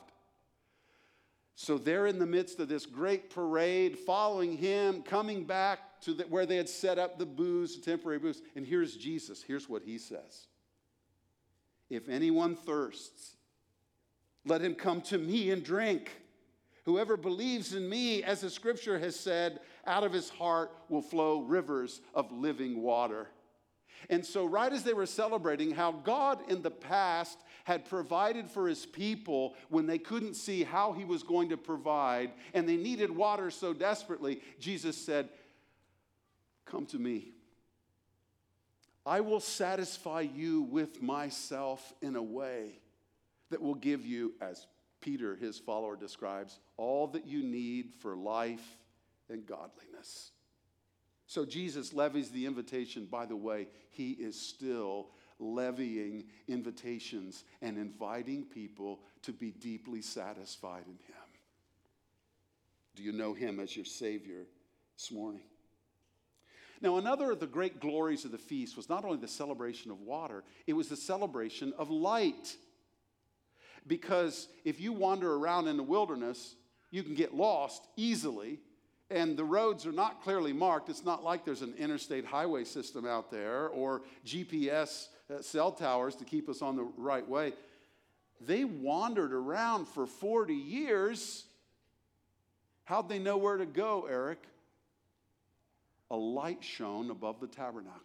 So 1.55 1.77
they're 1.77 2.07
in 2.07 2.19
the 2.19 2.25
midst 2.25 2.59
of 2.59 2.69
this 2.69 2.85
great 2.85 3.29
parade, 3.29 3.97
following 3.97 4.57
him, 4.57 5.01
coming 5.03 5.43
back 5.43 5.94
to 6.05 6.13
the, 6.13 6.23
where 6.23 6.45
they 6.45 6.57
had 6.57 6.69
set 6.69 6.97
up 6.99 7.17
the 7.17 7.25
booths, 7.25 7.77
temporary 7.77 8.19
booths. 8.19 8.41
And 8.55 8.65
here's 8.65 8.95
Jesus. 8.95 9.43
Here's 9.43 9.67
what 9.67 9.81
he 9.83 9.97
says 9.97 10.47
If 11.89 12.07
anyone 12.07 12.55
thirsts, 12.55 13.35
let 14.45 14.61
him 14.61 14.75
come 14.75 15.01
to 15.01 15.17
me 15.17 15.51
and 15.51 15.63
drink. 15.63 16.11
Whoever 16.85 17.17
believes 17.17 17.73
in 17.73 17.89
me, 17.89 18.21
as 18.21 18.41
the 18.41 18.49
scripture 18.49 18.99
has 18.99 19.19
said, 19.19 19.59
out 19.87 20.03
of 20.03 20.13
his 20.13 20.29
heart 20.29 20.71
will 20.87 21.01
flow 21.01 21.41
rivers 21.41 21.99
of 22.13 22.31
living 22.31 22.83
water. 22.83 23.27
And 24.07 24.23
so, 24.23 24.45
right 24.45 24.71
as 24.71 24.83
they 24.83 24.93
were 24.93 25.07
celebrating 25.07 25.71
how 25.71 25.91
God 25.91 26.39
in 26.51 26.61
the 26.61 26.69
past 26.69 27.39
had 27.63 27.89
provided 27.89 28.51
for 28.51 28.67
his 28.67 28.85
people 28.85 29.55
when 29.69 29.87
they 29.87 29.97
couldn't 29.97 30.35
see 30.35 30.63
how 30.63 30.91
he 30.91 31.03
was 31.03 31.23
going 31.23 31.49
to 31.49 31.57
provide 31.57 32.31
and 32.53 32.69
they 32.69 32.77
needed 32.77 33.09
water 33.09 33.49
so 33.49 33.73
desperately, 33.73 34.41
Jesus 34.59 34.95
said, 34.95 35.29
Come 36.75 36.87
to 36.87 36.99
me. 36.99 37.31
I 39.05 39.21
will 39.21 39.39
satisfy 39.39 40.19
you 40.19 40.63
with 40.63 41.01
myself 41.01 41.93
in 42.01 42.17
a 42.17 42.21
way 42.21 42.81
that 43.49 43.61
will 43.61 43.75
give 43.75 44.05
you, 44.05 44.33
as 44.41 44.67
Peter, 44.99 45.37
his 45.37 45.57
follower, 45.57 45.95
describes, 45.95 46.59
all 46.75 47.07
that 47.07 47.25
you 47.25 47.43
need 47.43 47.93
for 48.01 48.17
life 48.17 48.77
and 49.29 49.45
godliness. 49.45 50.31
So 51.27 51.45
Jesus 51.45 51.93
levies 51.93 52.29
the 52.29 52.45
invitation. 52.45 53.05
By 53.05 53.25
the 53.25 53.37
way, 53.37 53.69
he 53.91 54.11
is 54.11 54.37
still 54.37 55.11
levying 55.39 56.25
invitations 56.49 57.45
and 57.61 57.77
inviting 57.77 58.43
people 58.43 58.99
to 59.21 59.31
be 59.31 59.51
deeply 59.51 60.01
satisfied 60.01 60.83
in 60.87 60.97
him. 61.07 61.23
Do 62.97 63.03
you 63.03 63.13
know 63.13 63.33
him 63.33 63.61
as 63.61 63.77
your 63.77 63.85
Savior 63.85 64.43
this 64.97 65.09
morning? 65.09 65.43
Now, 66.81 66.97
another 66.97 67.31
of 67.31 67.39
the 67.39 67.47
great 67.47 67.79
glories 67.79 68.25
of 68.25 68.31
the 68.31 68.37
feast 68.37 68.75
was 68.75 68.89
not 68.89 69.05
only 69.05 69.17
the 69.17 69.27
celebration 69.27 69.91
of 69.91 70.01
water, 70.01 70.43
it 70.67 70.73
was 70.73 70.89
the 70.89 70.97
celebration 70.97 71.73
of 71.77 71.89
light. 71.89 72.55
Because 73.87 74.47
if 74.63 74.79
you 74.81 74.93
wander 74.93 75.33
around 75.33 75.67
in 75.67 75.77
the 75.77 75.83
wilderness, 75.83 76.55
you 76.91 77.03
can 77.03 77.15
get 77.15 77.33
lost 77.33 77.87
easily 77.95 78.59
and 79.09 79.37
the 79.37 79.43
roads 79.43 79.85
are 79.85 79.91
not 79.91 80.23
clearly 80.23 80.53
marked. 80.53 80.89
It's 80.89 81.05
not 81.05 81.23
like 81.23 81.45
there's 81.45 81.61
an 81.61 81.75
interstate 81.77 82.25
highway 82.25 82.63
system 82.63 83.05
out 83.05 83.29
there 83.29 83.67
or 83.67 84.01
GPS 84.25 85.07
uh, 85.29 85.41
cell 85.41 85.71
towers 85.71 86.15
to 86.15 86.25
keep 86.25 86.49
us 86.49 86.61
on 86.61 86.75
the 86.75 86.87
right 86.97 87.27
way. 87.27 87.53
They 88.41 88.65
wandered 88.65 89.31
around 89.31 89.87
for 89.87 90.07
40 90.07 90.53
years. 90.53 91.45
How'd 92.85 93.07
they 93.07 93.19
know 93.19 93.37
where 93.37 93.57
to 93.57 93.65
go, 93.65 94.07
Eric? 94.09 94.39
A 96.11 96.15
light 96.15 96.63
shone 96.63 97.09
above 97.09 97.39
the 97.39 97.47
tabernacle. 97.47 98.01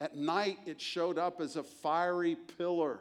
At 0.00 0.16
night, 0.16 0.58
it 0.66 0.80
showed 0.80 1.18
up 1.18 1.40
as 1.40 1.56
a 1.56 1.62
fiery 1.62 2.36
pillar. 2.58 2.98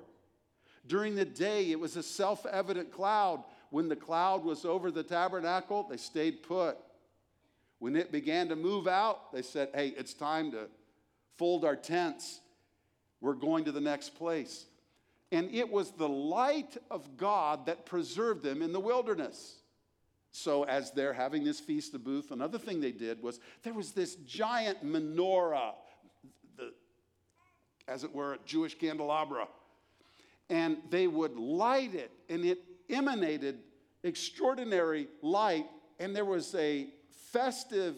During 0.87 1.15
the 1.15 1.25
day, 1.25 1.71
it 1.71 1.79
was 1.79 1.97
a 1.97 2.03
self 2.03 2.45
evident 2.45 2.91
cloud. 2.91 3.43
When 3.69 3.89
the 3.89 3.95
cloud 3.95 4.43
was 4.43 4.65
over 4.65 4.91
the 4.91 5.03
tabernacle, 5.03 5.87
they 5.89 5.97
stayed 5.97 6.43
put. 6.43 6.77
When 7.79 7.95
it 7.95 8.11
began 8.11 8.47
to 8.49 8.55
move 8.55 8.87
out, 8.87 9.33
they 9.33 9.41
said, 9.41 9.69
Hey, 9.73 9.89
it's 9.89 10.13
time 10.13 10.51
to 10.51 10.67
fold 11.37 11.65
our 11.65 11.75
tents. 11.75 12.39
We're 13.19 13.33
going 13.33 13.65
to 13.65 13.71
the 13.71 13.81
next 13.81 14.15
place. 14.15 14.65
And 15.31 15.49
it 15.51 15.69
was 15.69 15.91
the 15.91 16.07
light 16.07 16.77
of 16.91 17.17
God 17.17 17.65
that 17.65 17.85
preserved 17.85 18.43
them 18.43 18.61
in 18.61 18.71
the 18.71 18.79
wilderness. 18.79 19.62
So, 20.35 20.63
as 20.63 20.91
they're 20.91 21.13
having 21.13 21.43
this 21.43 21.59
feast 21.59 21.93
of 21.93 22.03
booth, 22.03 22.31
another 22.31 22.57
thing 22.57 22.81
they 22.81 22.91
did 22.91 23.21
was 23.21 23.39
there 23.61 23.73
was 23.73 23.91
this 23.91 24.15
giant 24.15 24.83
menorah, 24.83 25.75
the, 26.57 26.73
as 27.87 28.03
it 28.03 28.13
were, 28.13 28.33
a 28.33 28.37
Jewish 28.43 28.75
candelabra. 28.75 29.47
And 30.49 30.77
they 30.89 31.05
would 31.05 31.37
light 31.37 31.93
it, 31.93 32.09
and 32.29 32.43
it 32.43 32.57
emanated 32.89 33.59
extraordinary 34.03 35.07
light, 35.21 35.67
and 35.99 36.15
there 36.15 36.25
was 36.25 36.55
a 36.55 36.87
festive 37.31 37.95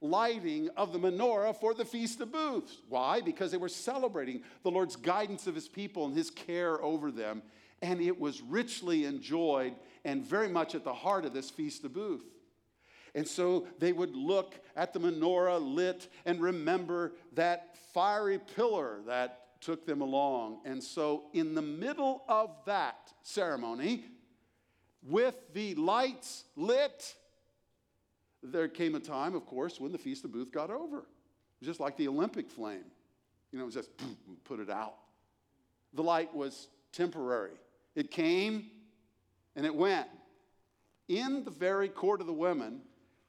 lighting 0.00 0.68
of 0.76 0.92
the 0.92 0.98
menorah 1.00 1.58
for 1.58 1.74
the 1.74 1.84
Feast 1.84 2.20
of 2.20 2.30
Booths. 2.30 2.82
Why? 2.88 3.20
Because 3.20 3.50
they 3.50 3.56
were 3.56 3.68
celebrating 3.68 4.44
the 4.62 4.70
Lord's 4.70 4.94
guidance 4.94 5.48
of 5.48 5.56
his 5.56 5.66
people 5.66 6.06
and 6.06 6.16
his 6.16 6.30
care 6.30 6.80
over 6.84 7.10
them. 7.10 7.42
And 7.82 8.00
it 8.00 8.18
was 8.18 8.40
richly 8.42 9.06
enjoyed 9.06 9.74
and 10.04 10.24
very 10.24 10.48
much 10.48 10.74
at 10.74 10.84
the 10.84 10.92
heart 10.92 11.24
of 11.24 11.32
this 11.32 11.50
Feast 11.50 11.84
of 11.84 11.92
Booth. 11.92 12.24
And 13.14 13.26
so 13.26 13.66
they 13.78 13.92
would 13.92 14.16
look 14.16 14.54
at 14.74 14.92
the 14.92 14.98
menorah 14.98 15.60
lit 15.60 16.08
and 16.24 16.40
remember 16.40 17.12
that 17.34 17.76
fiery 17.92 18.40
pillar 18.56 19.00
that 19.06 19.60
took 19.60 19.86
them 19.86 20.00
along. 20.00 20.60
And 20.64 20.82
so, 20.82 21.24
in 21.32 21.54
the 21.54 21.62
middle 21.62 22.22
of 22.28 22.50
that 22.66 23.12
ceremony, 23.22 24.04
with 25.02 25.36
the 25.54 25.74
lights 25.76 26.44
lit, 26.56 27.14
there 28.42 28.68
came 28.68 28.94
a 28.94 29.00
time, 29.00 29.34
of 29.34 29.46
course, 29.46 29.80
when 29.80 29.92
the 29.92 29.98
Feast 29.98 30.24
of 30.24 30.32
Booth 30.32 30.52
got 30.52 30.70
over. 30.70 31.06
Just 31.62 31.80
like 31.80 31.96
the 31.96 32.08
Olympic 32.08 32.50
flame. 32.50 32.84
You 33.52 33.58
know, 33.58 33.62
it 33.62 33.66
was 33.66 33.74
just 33.74 33.90
put 34.44 34.60
it 34.60 34.68
out. 34.68 34.96
The 35.94 36.02
light 36.02 36.34
was 36.34 36.68
temporary. 36.92 37.52
It 37.94 38.10
came 38.10 38.66
and 39.56 39.66
it 39.66 39.74
went. 39.74 40.08
In 41.08 41.44
the 41.44 41.50
very 41.50 41.88
court 41.88 42.20
of 42.20 42.26
the 42.26 42.32
women, 42.32 42.80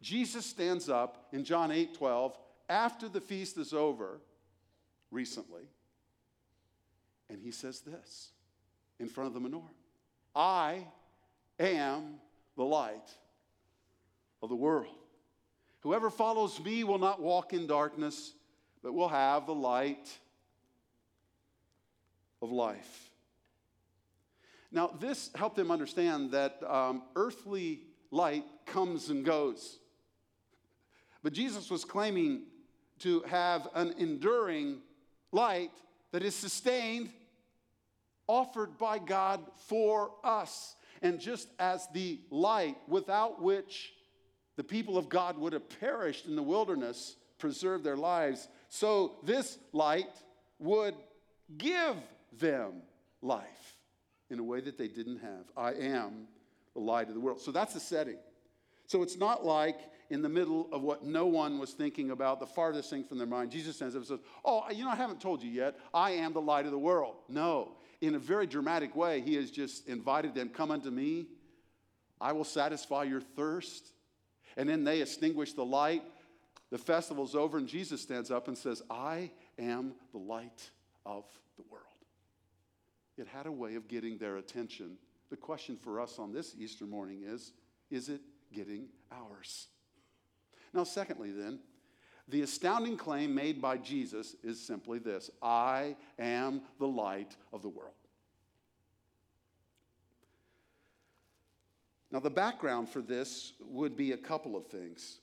Jesus 0.01 0.45
stands 0.45 0.89
up 0.89 1.27
in 1.33 1.43
John 1.43 1.71
8 1.71 1.93
12 1.93 2.37
after 2.69 3.09
the 3.09 3.21
feast 3.21 3.57
is 3.57 3.73
over 3.73 4.21
recently, 5.11 5.63
and 7.29 7.39
he 7.41 7.51
says 7.51 7.81
this 7.81 8.29
in 8.99 9.07
front 9.07 9.27
of 9.27 9.33
the 9.33 9.49
menorah 9.49 9.63
I 10.35 10.85
am 11.59 12.15
the 12.55 12.63
light 12.63 13.13
of 14.41 14.49
the 14.49 14.55
world. 14.55 14.95
Whoever 15.81 16.09
follows 16.09 16.59
me 16.63 16.83
will 16.83 16.97
not 16.97 17.21
walk 17.21 17.53
in 17.53 17.67
darkness, 17.67 18.33
but 18.81 18.93
will 18.93 19.09
have 19.09 19.45
the 19.45 19.53
light 19.53 20.09
of 22.41 22.51
life. 22.51 23.11
Now, 24.75 24.91
this 24.99 25.29
helped 25.35 25.55
them 25.55 25.71
understand 25.71 26.31
that 26.31 26.61
um, 26.67 27.03
earthly 27.15 27.83
light 28.11 28.43
comes 28.65 29.09
and 29.09 29.23
goes. 29.23 29.79
But 31.23 31.31
Jesus 31.31 31.69
was 31.69 31.85
claiming 31.85 32.41
to 32.99 33.21
have 33.21 33.69
an 33.73 33.95
enduring 33.97 34.81
light 35.31 35.71
that 36.11 36.23
is 36.23 36.35
sustained, 36.35 37.09
offered 38.27 38.77
by 38.77 38.99
God 38.99 39.45
for 39.67 40.11
us. 40.25 40.75
And 41.01 41.21
just 41.21 41.47
as 41.57 41.87
the 41.93 42.19
light 42.29 42.75
without 42.89 43.41
which 43.41 43.93
the 44.57 44.63
people 44.63 44.97
of 44.97 45.07
God 45.07 45.37
would 45.37 45.53
have 45.53 45.69
perished 45.79 46.25
in 46.25 46.35
the 46.35 46.43
wilderness, 46.43 47.15
preserved 47.37 47.85
their 47.85 47.95
lives, 47.95 48.49
so 48.67 49.13
this 49.23 49.57
light 49.71 50.11
would 50.59 50.95
give 51.57 51.95
them 52.33 52.81
life 53.21 53.74
in 54.29 54.39
a 54.39 54.43
way 54.43 54.59
that 54.61 54.77
they 54.77 54.87
didn't 54.87 55.19
have. 55.19 55.45
I 55.55 55.73
am 55.73 56.27
the 56.73 56.79
light 56.79 57.07
of 57.07 57.13
the 57.13 57.19
world. 57.19 57.39
So 57.41 57.51
that's 57.51 57.73
the 57.73 57.79
setting. 57.79 58.17
So 58.87 59.01
it's 59.01 59.17
not 59.17 59.45
like 59.45 59.79
in 60.09 60.21
the 60.21 60.29
middle 60.29 60.67
of 60.71 60.83
what 60.83 61.03
no 61.03 61.25
one 61.25 61.57
was 61.57 61.71
thinking 61.71 62.11
about, 62.11 62.39
the 62.39 62.45
farthest 62.45 62.89
thing 62.89 63.03
from 63.03 63.17
their 63.17 63.27
mind. 63.27 63.51
Jesus 63.51 63.75
stands 63.75 63.95
up 63.95 64.01
and 64.01 64.07
says, 64.07 64.19
Oh, 64.43 64.63
you 64.71 64.83
know, 64.83 64.91
I 64.91 64.95
haven't 64.95 65.19
told 65.19 65.41
you 65.41 65.49
yet. 65.49 65.75
I 65.93 66.11
am 66.11 66.33
the 66.33 66.41
light 66.41 66.65
of 66.65 66.71
the 66.71 66.77
world. 66.77 67.15
No. 67.27 67.73
In 68.01 68.15
a 68.15 68.19
very 68.19 68.45
dramatic 68.45 68.95
way, 68.95 69.21
he 69.21 69.35
has 69.35 69.49
just 69.49 69.87
invited 69.87 70.35
them, 70.35 70.49
Come 70.49 70.69
unto 70.69 70.91
me. 70.91 71.27
I 72.21 72.33
will 72.33 72.43
satisfy 72.43 73.03
your 73.03 73.21
thirst. 73.21 73.91
And 74.57 74.69
then 74.69 74.83
they 74.83 75.01
extinguish 75.01 75.53
the 75.53 75.65
light. 75.65 76.03
The 76.71 76.77
festival's 76.77 77.35
over, 77.35 77.57
and 77.57 77.67
Jesus 77.67 78.01
stands 78.01 78.31
up 78.31 78.47
and 78.47 78.57
says, 78.57 78.81
I 78.89 79.31
am 79.57 79.93
the 80.11 80.17
light 80.17 80.69
of 81.05 81.25
the 81.57 81.63
world. 81.69 81.84
It 83.17 83.27
had 83.27 83.45
a 83.45 83.51
way 83.51 83.75
of 83.75 83.87
getting 83.87 84.17
their 84.17 84.37
attention. 84.37 84.97
The 85.29 85.37
question 85.37 85.77
for 85.77 85.99
us 85.99 86.19
on 86.19 86.33
this 86.33 86.55
Easter 86.57 86.85
morning 86.85 87.23
is 87.25 87.53
Is 87.89 88.09
it 88.09 88.21
getting 88.53 88.87
ours? 89.11 89.67
Now, 90.73 90.83
secondly, 90.83 91.31
then, 91.31 91.59
the 92.27 92.41
astounding 92.41 92.97
claim 92.97 93.33
made 93.33 93.61
by 93.61 93.77
Jesus 93.77 94.35
is 94.43 94.59
simply 94.59 94.99
this 94.99 95.29
I 95.41 95.95
am 96.19 96.61
the 96.79 96.87
light 96.87 97.35
of 97.53 97.61
the 97.61 97.69
world. 97.69 97.93
Now, 102.11 102.19
the 102.19 102.29
background 102.29 102.89
for 102.89 103.01
this 103.01 103.53
would 103.59 103.97
be 103.97 104.11
a 104.11 104.17
couple 104.17 104.55
of 104.55 104.67
things. 104.67 105.19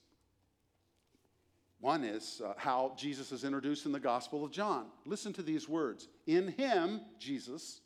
One 1.81 2.05
is 2.05 2.41
uh, 2.45 2.55
how 2.57 2.95
Jesus 2.97 3.33
is 3.33 3.45
introduced 3.45 3.87
in 3.87 3.93
the 3.93 4.01
Gospel 4.01 4.45
of 4.45 4.53
John. 4.53 4.87
Listen 5.05 5.33
to 5.35 5.43
these 5.43 5.69
words 5.69 6.09
In 6.27 6.49
him, 6.49 7.01
Jesus, 7.19 7.81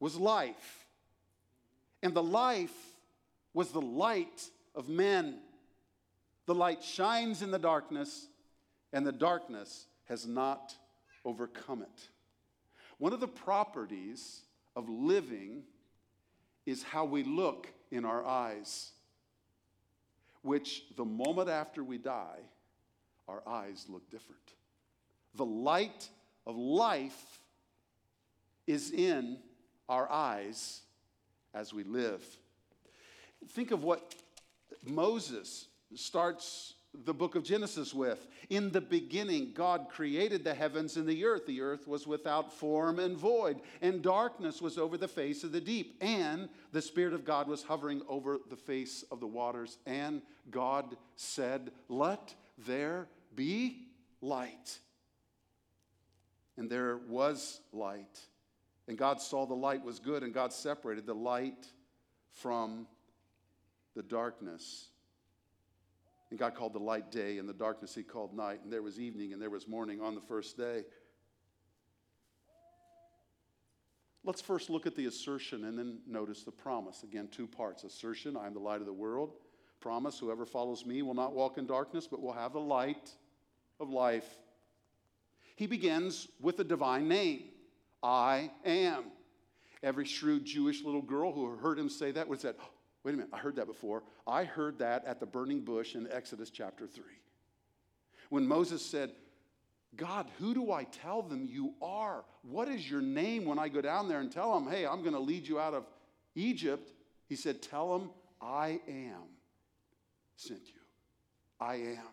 was 0.00 0.16
life, 0.16 0.86
and 2.02 2.14
the 2.14 2.22
life 2.22 2.74
was 3.52 3.70
the 3.70 3.80
light 3.80 4.48
of 4.74 4.88
men. 4.88 5.38
The 6.46 6.54
light 6.54 6.82
shines 6.82 7.40
in 7.42 7.50
the 7.50 7.58
darkness, 7.58 8.26
and 8.92 9.06
the 9.06 9.12
darkness 9.12 9.86
has 10.08 10.26
not 10.26 10.74
overcome 11.24 11.82
it. 11.82 12.08
One 12.98 13.12
of 13.12 13.20
the 13.20 13.28
properties 13.28 14.42
of 14.76 14.88
living 14.88 15.62
is 16.66 16.82
how 16.82 17.04
we 17.04 17.22
look 17.22 17.68
in 17.90 18.04
our 18.04 18.24
eyes, 18.24 18.92
which 20.42 20.84
the 20.96 21.04
moment 21.04 21.48
after 21.48 21.82
we 21.82 21.98
die, 21.98 22.40
our 23.28 23.42
eyes 23.46 23.86
look 23.88 24.08
different. 24.10 24.40
The 25.34 25.44
light 25.44 26.08
of 26.46 26.56
life 26.56 27.40
is 28.66 28.90
in 28.90 29.38
our 29.88 30.10
eyes 30.10 30.82
as 31.52 31.72
we 31.72 31.84
live. 31.84 32.24
Think 33.48 33.70
of 33.70 33.84
what 33.84 34.14
Moses 34.84 35.68
starts 35.94 36.74
the 37.04 37.14
book 37.14 37.34
of 37.34 37.42
Genesis 37.42 37.92
with. 37.92 38.26
In 38.50 38.70
the 38.70 38.80
beginning, 38.80 39.52
God 39.54 39.88
created 39.90 40.44
the 40.44 40.54
heavens 40.54 40.96
and 40.96 41.08
the 41.08 41.24
earth. 41.24 41.46
The 41.46 41.60
earth 41.60 41.88
was 41.88 42.06
without 42.06 42.52
form 42.52 42.98
and 42.98 43.16
void, 43.16 43.60
and 43.82 44.02
darkness 44.02 44.62
was 44.62 44.78
over 44.78 44.96
the 44.96 45.08
face 45.08 45.42
of 45.42 45.52
the 45.52 45.60
deep. 45.60 45.96
And 46.00 46.48
the 46.72 46.82
Spirit 46.82 47.14
of 47.14 47.24
God 47.24 47.48
was 47.48 47.62
hovering 47.62 48.02
over 48.08 48.38
the 48.48 48.56
face 48.56 49.04
of 49.10 49.20
the 49.20 49.26
waters. 49.26 49.78
And 49.86 50.22
God 50.50 50.96
said, 51.16 51.72
Let 51.88 52.34
there 52.58 53.08
be 53.34 53.88
light. 54.20 54.78
And 56.56 56.70
there 56.70 56.98
was 57.08 57.60
light. 57.72 58.20
And 58.86 58.98
God 58.98 59.20
saw 59.20 59.46
the 59.46 59.54
light 59.54 59.82
was 59.82 59.98
good, 59.98 60.22
and 60.22 60.34
God 60.34 60.52
separated 60.52 61.06
the 61.06 61.14
light 61.14 61.66
from 62.32 62.86
the 63.94 64.02
darkness. 64.02 64.88
And 66.30 66.38
God 66.38 66.54
called 66.54 66.74
the 66.74 66.80
light 66.80 67.10
day, 67.10 67.38
and 67.38 67.48
the 67.48 67.54
darkness 67.54 67.94
he 67.94 68.02
called 68.02 68.34
night, 68.34 68.60
and 68.62 68.72
there 68.72 68.82
was 68.82 68.98
evening 68.98 69.32
and 69.32 69.40
there 69.40 69.50
was 69.50 69.68
morning 69.68 70.00
on 70.00 70.14
the 70.14 70.20
first 70.20 70.56
day. 70.56 70.84
Let's 74.26 74.40
first 74.40 74.70
look 74.70 74.86
at 74.86 74.96
the 74.96 75.04
assertion 75.04 75.64
and 75.64 75.78
then 75.78 75.98
notice 76.06 76.44
the 76.44 76.50
promise. 76.50 77.02
Again, 77.02 77.28
two 77.30 77.46
parts 77.46 77.84
assertion, 77.84 78.38
I 78.38 78.46
am 78.46 78.54
the 78.54 78.58
light 78.58 78.80
of 78.80 78.86
the 78.86 78.92
world. 78.92 79.34
Promise, 79.80 80.18
whoever 80.18 80.46
follows 80.46 80.86
me 80.86 81.02
will 81.02 81.14
not 81.14 81.34
walk 81.34 81.58
in 81.58 81.66
darkness, 81.66 82.06
but 82.10 82.22
will 82.22 82.32
have 82.32 82.54
the 82.54 82.60
light 82.60 83.10
of 83.78 83.90
life. 83.90 84.38
He 85.56 85.66
begins 85.66 86.26
with 86.40 86.58
a 86.58 86.64
divine 86.64 87.06
name 87.06 87.44
I 88.04 88.50
am. 88.66 89.04
Every 89.82 90.04
shrewd 90.04 90.44
Jewish 90.44 90.84
little 90.84 91.02
girl 91.02 91.32
who 91.32 91.56
heard 91.56 91.78
him 91.78 91.88
say 91.88 92.12
that 92.12 92.28
would 92.28 92.40
say, 92.40 92.52
Wait 93.02 93.12
a 93.12 93.16
minute, 93.16 93.30
I 93.32 93.38
heard 93.38 93.56
that 93.56 93.66
before. 93.66 94.02
I 94.26 94.44
heard 94.44 94.78
that 94.78 95.04
at 95.04 95.20
the 95.20 95.26
burning 95.26 95.60
bush 95.60 95.94
in 95.94 96.08
Exodus 96.10 96.50
chapter 96.50 96.86
3. 96.86 97.02
When 98.30 98.46
Moses 98.46 98.84
said, 98.84 99.12
God, 99.96 100.26
who 100.38 100.54
do 100.54 100.72
I 100.72 100.84
tell 100.84 101.22
them 101.22 101.46
you 101.50 101.74
are? 101.82 102.24
What 102.42 102.68
is 102.68 102.90
your 102.90 103.02
name 103.02 103.44
when 103.44 103.58
I 103.58 103.68
go 103.68 103.80
down 103.80 104.08
there 104.08 104.20
and 104.20 104.32
tell 104.32 104.58
them, 104.58 104.70
hey, 104.70 104.86
I'm 104.86 105.00
going 105.00 105.12
to 105.12 105.20
lead 105.20 105.46
you 105.46 105.60
out 105.60 105.74
of 105.74 105.84
Egypt? 106.34 106.92
He 107.28 107.36
said, 107.36 107.62
Tell 107.62 107.98
them, 107.98 108.10
I 108.40 108.80
am 108.88 109.22
sent 110.36 110.60
you. 110.66 110.80
I 111.60 111.74
am. 111.76 112.08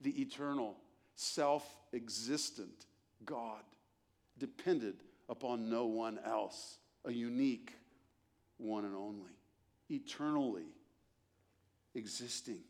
The 0.00 0.20
eternal, 0.20 0.76
self 1.14 1.66
existent 1.92 2.86
God 3.24 3.62
depended 4.38 4.96
upon 5.28 5.70
no 5.70 5.86
one 5.86 6.18
else, 6.24 6.78
a 7.04 7.12
unique, 7.12 7.72
one 8.58 8.84
and 8.84 8.94
only, 8.94 9.32
eternally 9.90 10.66
existing. 11.94 12.60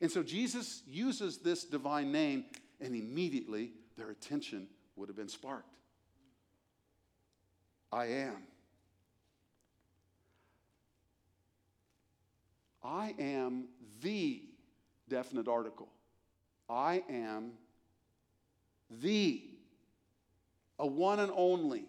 And 0.00 0.10
so 0.10 0.22
Jesus 0.22 0.82
uses 0.86 1.38
this 1.38 1.64
divine 1.64 2.12
name, 2.12 2.44
and 2.80 2.94
immediately 2.94 3.72
their 3.96 4.10
attention 4.10 4.68
would 4.96 5.08
have 5.08 5.16
been 5.16 5.28
sparked. 5.28 5.74
I 7.90 8.06
am. 8.06 8.36
I 12.84 13.14
am 13.18 13.64
the 14.02 14.42
definite 15.08 15.48
article. 15.48 15.88
I 16.68 17.02
am 17.08 17.52
the, 18.90 19.42
a 20.78 20.86
one 20.86 21.20
and 21.20 21.32
only 21.34 21.86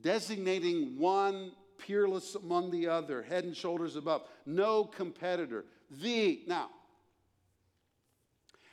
designating 0.00 0.98
one 0.98 1.52
peerless 1.78 2.34
among 2.34 2.70
the 2.70 2.88
other, 2.88 3.22
head 3.22 3.44
and 3.44 3.56
shoulders 3.56 3.96
above, 3.96 4.22
no 4.46 4.84
competitor. 4.84 5.64
The, 5.90 6.42
now, 6.46 6.70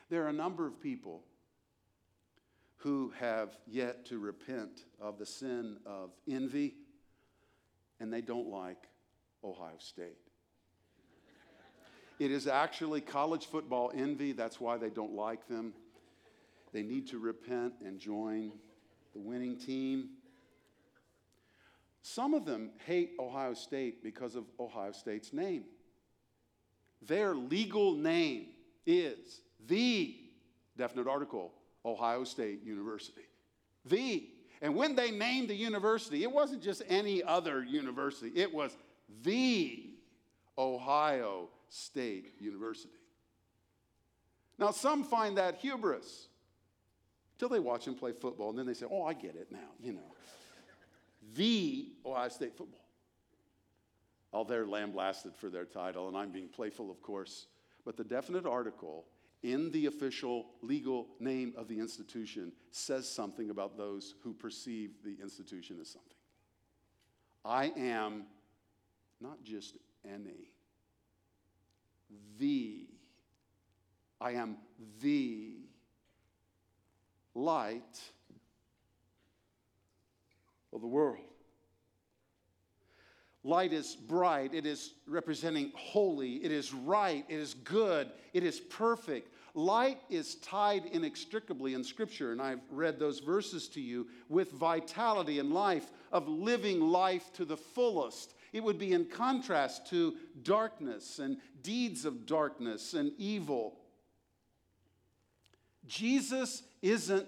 there 0.09 0.23
are 0.25 0.29
a 0.29 0.33
number 0.33 0.67
of 0.67 0.81
people 0.81 1.23
who 2.77 3.11
have 3.19 3.57
yet 3.67 4.05
to 4.05 4.19
repent 4.19 4.85
of 5.01 5.19
the 5.19 5.25
sin 5.25 5.77
of 5.85 6.11
envy, 6.27 6.75
and 7.99 8.11
they 8.11 8.21
don't 8.21 8.47
like 8.47 8.87
Ohio 9.43 9.75
State. 9.79 10.17
It 12.19 12.31
is 12.31 12.47
actually 12.47 13.01
college 13.01 13.45
football 13.45 13.91
envy. 13.95 14.33
That's 14.33 14.59
why 14.59 14.77
they 14.77 14.89
don't 14.89 15.13
like 15.13 15.47
them. 15.47 15.73
They 16.71 16.83
need 16.83 17.07
to 17.09 17.19
repent 17.19 17.73
and 17.83 17.99
join 17.99 18.51
the 19.13 19.19
winning 19.19 19.57
team. 19.57 20.09
Some 22.01 22.33
of 22.33 22.45
them 22.45 22.71
hate 22.85 23.11
Ohio 23.19 23.53
State 23.53 24.03
because 24.03 24.35
of 24.35 24.45
Ohio 24.59 24.91
State's 24.91 25.33
name. 25.33 25.65
Their 27.01 27.33
legal 27.33 27.93
name 27.95 28.47
is 28.85 29.41
the 29.67 30.15
definite 30.77 31.07
article, 31.07 31.53
Ohio 31.85 32.23
State 32.23 32.63
University. 32.63 33.27
The. 33.85 34.27
And 34.61 34.75
when 34.75 34.95
they 34.95 35.11
named 35.11 35.49
the 35.49 35.55
university, 35.55 36.23
it 36.23 36.31
wasn't 36.31 36.61
just 36.61 36.81
any 36.89 37.23
other 37.23 37.63
university, 37.63 38.31
it 38.35 38.53
was 38.53 38.75
the 39.23 39.89
Ohio 40.57 41.47
State 41.69 42.33
University. 42.39 42.93
Now, 44.57 44.71
some 44.71 45.03
find 45.05 45.37
that 45.37 45.55
hubris. 45.55 46.27
Till 47.39 47.49
they 47.49 47.59
watch 47.59 47.87
him 47.87 47.95
play 47.95 48.11
football, 48.11 48.49
and 48.49 48.59
then 48.59 48.65
they 48.65 48.73
say, 48.73 48.85
Oh, 48.91 49.03
I 49.03 49.13
get 49.13 49.35
it 49.35 49.47
now, 49.49 49.71
you 49.81 49.93
know. 49.93 50.13
the 51.35 51.87
Ohio 52.05 52.27
State 52.29 52.55
football. 52.55 52.85
All 54.31 54.43
they're 54.45 54.67
lambasted 54.67 55.33
for 55.35 55.49
their 55.49 55.65
title, 55.65 56.07
and 56.09 56.15
I'm 56.15 56.31
being 56.31 56.49
playful, 56.49 56.91
of 56.91 57.01
course. 57.01 57.47
But 57.85 57.97
the 57.97 58.03
definite 58.03 58.45
article 58.45 59.05
in 59.41 59.71
the 59.71 59.85
official 59.85 60.47
legal 60.61 61.07
name 61.19 61.53
of 61.55 61.69
the 61.69 61.79
institution 61.79 62.51
says 62.71 63.09
something 63.09 63.49
about 63.49 63.77
those 63.77 64.15
who 64.21 64.33
perceive 64.33 64.91
the 65.03 65.17
institution 65.21 65.77
as 65.79 65.89
something. 65.89 66.11
I 67.45 67.71
am 67.77 68.25
not 69.21 69.41
just 69.43 69.77
any, 70.05 70.51
the. 72.37 72.85
I 74.21 74.31
am 74.31 74.57
the 75.01 75.68
light 77.35 77.99
of 80.73 80.81
the 80.81 80.87
world. 80.87 81.17
Light 83.43 83.71
is 83.71 83.95
bright, 83.95 84.53
it 84.53 84.65
is 84.65 84.93
representing 85.07 85.71
holy, 85.73 86.43
it 86.43 86.51
is 86.51 86.73
right, 86.73 87.23
it 87.29 87.39
is 87.39 87.53
good, 87.53 88.11
it 88.33 88.43
is 88.43 88.59
perfect. 88.59 89.33
Light 89.53 89.99
is 90.09 90.35
tied 90.35 90.85
inextricably 90.85 91.73
in 91.73 91.83
Scripture, 91.83 92.33
and 92.33 92.41
I've 92.41 92.59
read 92.69 92.99
those 92.99 93.19
verses 93.19 93.69
to 93.69 93.81
you, 93.81 94.07
with 94.27 94.51
vitality 94.51 95.39
and 95.39 95.53
life, 95.53 95.91
of 96.11 96.27
living 96.27 96.81
life 96.81 97.31
to 97.33 97.45
the 97.45 97.57
fullest. 97.57 98.33
It 98.51 98.63
would 98.63 98.77
be 98.77 98.93
in 98.93 99.05
contrast 99.05 99.87
to 99.89 100.15
darkness 100.43 101.19
and 101.19 101.37
deeds 101.63 102.03
of 102.03 102.25
darkness 102.25 102.93
and 102.93 103.13
evil. 103.17 103.78
Jesus 105.89 106.61
isn't 106.83 107.27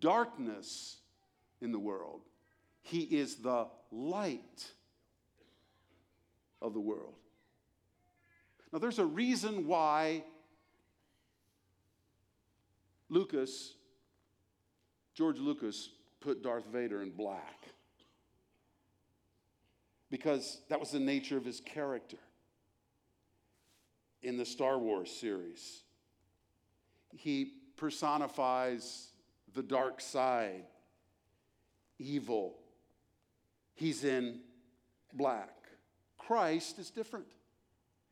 darkness 0.00 0.96
in 1.60 1.72
the 1.72 1.78
world, 1.78 2.20
He 2.82 3.00
is 3.02 3.36
the 3.36 3.68
light 3.90 4.66
of 6.60 6.74
the 6.74 6.80
world. 6.80 7.14
Now, 8.72 8.80
there's 8.80 8.98
a 8.98 9.06
reason 9.06 9.66
why 9.66 10.24
Lucas, 13.08 13.74
George 15.14 15.38
Lucas, 15.38 15.88
put 16.20 16.42
Darth 16.42 16.66
Vader 16.66 17.00
in 17.02 17.10
black. 17.10 17.68
Because 20.10 20.60
that 20.68 20.80
was 20.80 20.90
the 20.90 20.98
nature 20.98 21.36
of 21.36 21.44
his 21.44 21.60
character 21.60 22.18
in 24.22 24.36
the 24.36 24.44
Star 24.44 24.78
Wars 24.78 25.10
series. 25.10 25.82
He 27.16 27.52
personifies 27.78 29.08
the 29.54 29.62
dark 29.62 30.00
side, 30.00 30.64
evil. 31.98 32.58
He's 33.74 34.04
in 34.04 34.40
black. 35.14 35.54
Christ 36.18 36.78
is 36.78 36.90
different. 36.90 37.26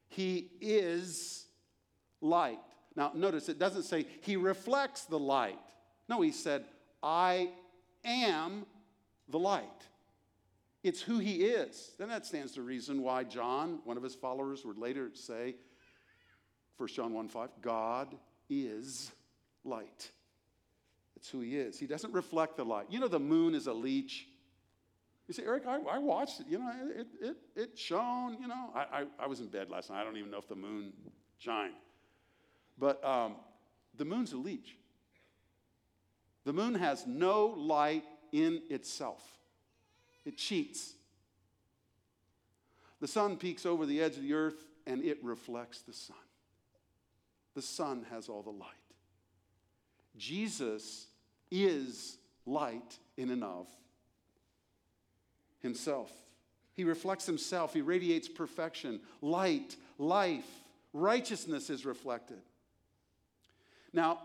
He 0.09 0.51
is 0.61 1.47
light. 2.21 2.61
Now, 2.95 3.13
notice 3.15 3.49
it 3.49 3.59
doesn't 3.59 3.83
say 3.83 4.07
he 4.23 4.37
reflects 4.37 5.05
the 5.05 5.19
light. 5.19 5.59
No, 6.09 6.23
he 6.23 6.33
said, 6.33 6.65
I 7.03 7.51
am 8.05 8.65
the 9.29 9.39
light. 9.39 9.65
It's 10.83 11.03
who 11.03 11.19
he 11.19 11.45
is. 11.45 11.93
Then 11.99 12.09
that 12.09 12.25
stands 12.25 12.53
to 12.53 12.63
reason 12.63 13.03
why 13.03 13.25
John, 13.25 13.81
one 13.85 13.97
of 13.97 14.03
his 14.03 14.15
followers, 14.15 14.65
would 14.65 14.79
later 14.79 15.11
say, 15.15 15.57
1 16.77 16.89
John 16.91 17.13
1 17.13 17.29
5, 17.29 17.51
God 17.61 18.17
is 18.49 19.11
light. 19.67 20.11
It's 21.17 21.29
who 21.29 21.41
he 21.41 21.57
is. 21.57 21.79
He 21.79 21.87
doesn't 21.87 22.13
reflect 22.13 22.57
the 22.57 22.65
light. 22.65 22.87
You 22.91 23.01
know, 23.01 23.09
the 23.09 23.19
moon 23.19 23.55
is 23.55 23.67
a 23.67 23.73
leech. 23.73 24.29
You 25.27 25.35
say, 25.35 25.43
Eric, 25.45 25.65
I, 25.67 25.81
I 25.91 25.99
watched 25.99 26.41
it. 26.41 26.47
You 26.49 26.59
know, 26.59 26.73
it, 26.95 27.07
it, 27.21 27.37
it 27.57 27.79
shone. 27.79 28.37
You 28.41 28.49
know, 28.49 28.71
I, 28.75 28.81
I, 28.81 29.05
I, 29.19 29.27
was 29.27 29.41
in 29.41 29.49
bed 29.49 29.71
last 29.71 29.91
night. 29.91 30.01
I 30.01 30.05
don't 30.05 30.17
even 30.17 30.31
know 30.31 30.39
if 30.39 30.49
the 30.49 30.55
moon 30.55 30.93
shined. 31.39 31.75
But 32.79 33.05
um, 33.05 33.37
the 33.97 34.05
moon's 34.05 34.33
a 34.33 34.37
leech. 34.37 34.77
The 36.45 36.53
moon 36.53 36.75
has 36.75 37.07
no 37.07 37.47
light 37.47 38.05
in 38.33 38.63
itself, 38.71 39.23
it 40.25 40.37
cheats. 40.37 40.93
The 43.01 43.09
sun 43.09 43.37
peeks 43.37 43.67
over 43.67 43.85
the 43.85 44.01
edge 44.01 44.17
of 44.17 44.23
the 44.23 44.33
earth 44.33 44.57
and 44.87 45.05
it 45.05 45.23
reflects 45.23 45.83
the 45.83 45.93
sun. 45.93 46.17
The 47.55 47.61
sun 47.63 48.07
has 48.11 48.29
all 48.29 48.43
the 48.43 48.51
light. 48.51 48.86
Jesus 50.17 51.07
is 51.51 52.17
light 52.45 52.99
in 53.17 53.31
and 53.31 53.45
of 53.45 53.67
himself. 55.61 56.11
He 56.75 56.85
reflects 56.85 57.27
himself. 57.27 57.73
He 57.73 57.81
radiates 57.81 58.29
perfection, 58.29 59.01
light, 59.23 59.77
life, 59.99 60.45
righteousness 60.93 61.71
is 61.71 61.87
reflected. 61.87 62.41
Now, 63.93 64.21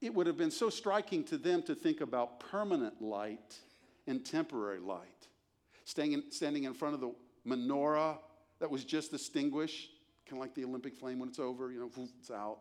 it 0.00 0.14
would 0.14 0.28
have 0.28 0.36
been 0.36 0.52
so 0.52 0.70
striking 0.70 1.24
to 1.24 1.36
them 1.36 1.62
to 1.64 1.74
think 1.74 2.00
about 2.00 2.38
permanent 2.38 3.02
light 3.02 3.58
and 4.06 4.24
temporary 4.24 4.78
light. 4.78 5.26
Standing 5.84 6.12
in, 6.12 6.30
standing 6.30 6.64
in 6.64 6.74
front 6.74 6.94
of 6.94 7.00
the 7.00 7.12
menorah 7.46 8.18
that 8.60 8.70
was 8.70 8.84
just 8.84 9.12
extinguished, 9.12 9.90
kind 10.28 10.40
of 10.40 10.46
like 10.46 10.54
the 10.54 10.64
Olympic 10.64 10.94
flame 10.94 11.18
when 11.18 11.28
it's 11.28 11.38
over, 11.38 11.72
you 11.72 11.80
know, 11.80 12.08
it's 12.20 12.30
out. 12.30 12.58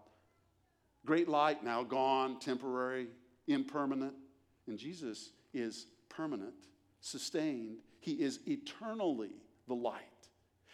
Great 1.07 1.29
light 1.29 1.63
now 1.63 1.83
gone, 1.83 2.37
temporary, 2.37 3.07
impermanent. 3.47 4.13
And 4.67 4.77
Jesus 4.77 5.29
is 5.53 5.87
permanent, 6.09 6.53
sustained. 6.99 7.77
He 8.01 8.11
is 8.11 8.41
eternally 8.45 9.31
the 9.69 9.73
light. 9.73 10.03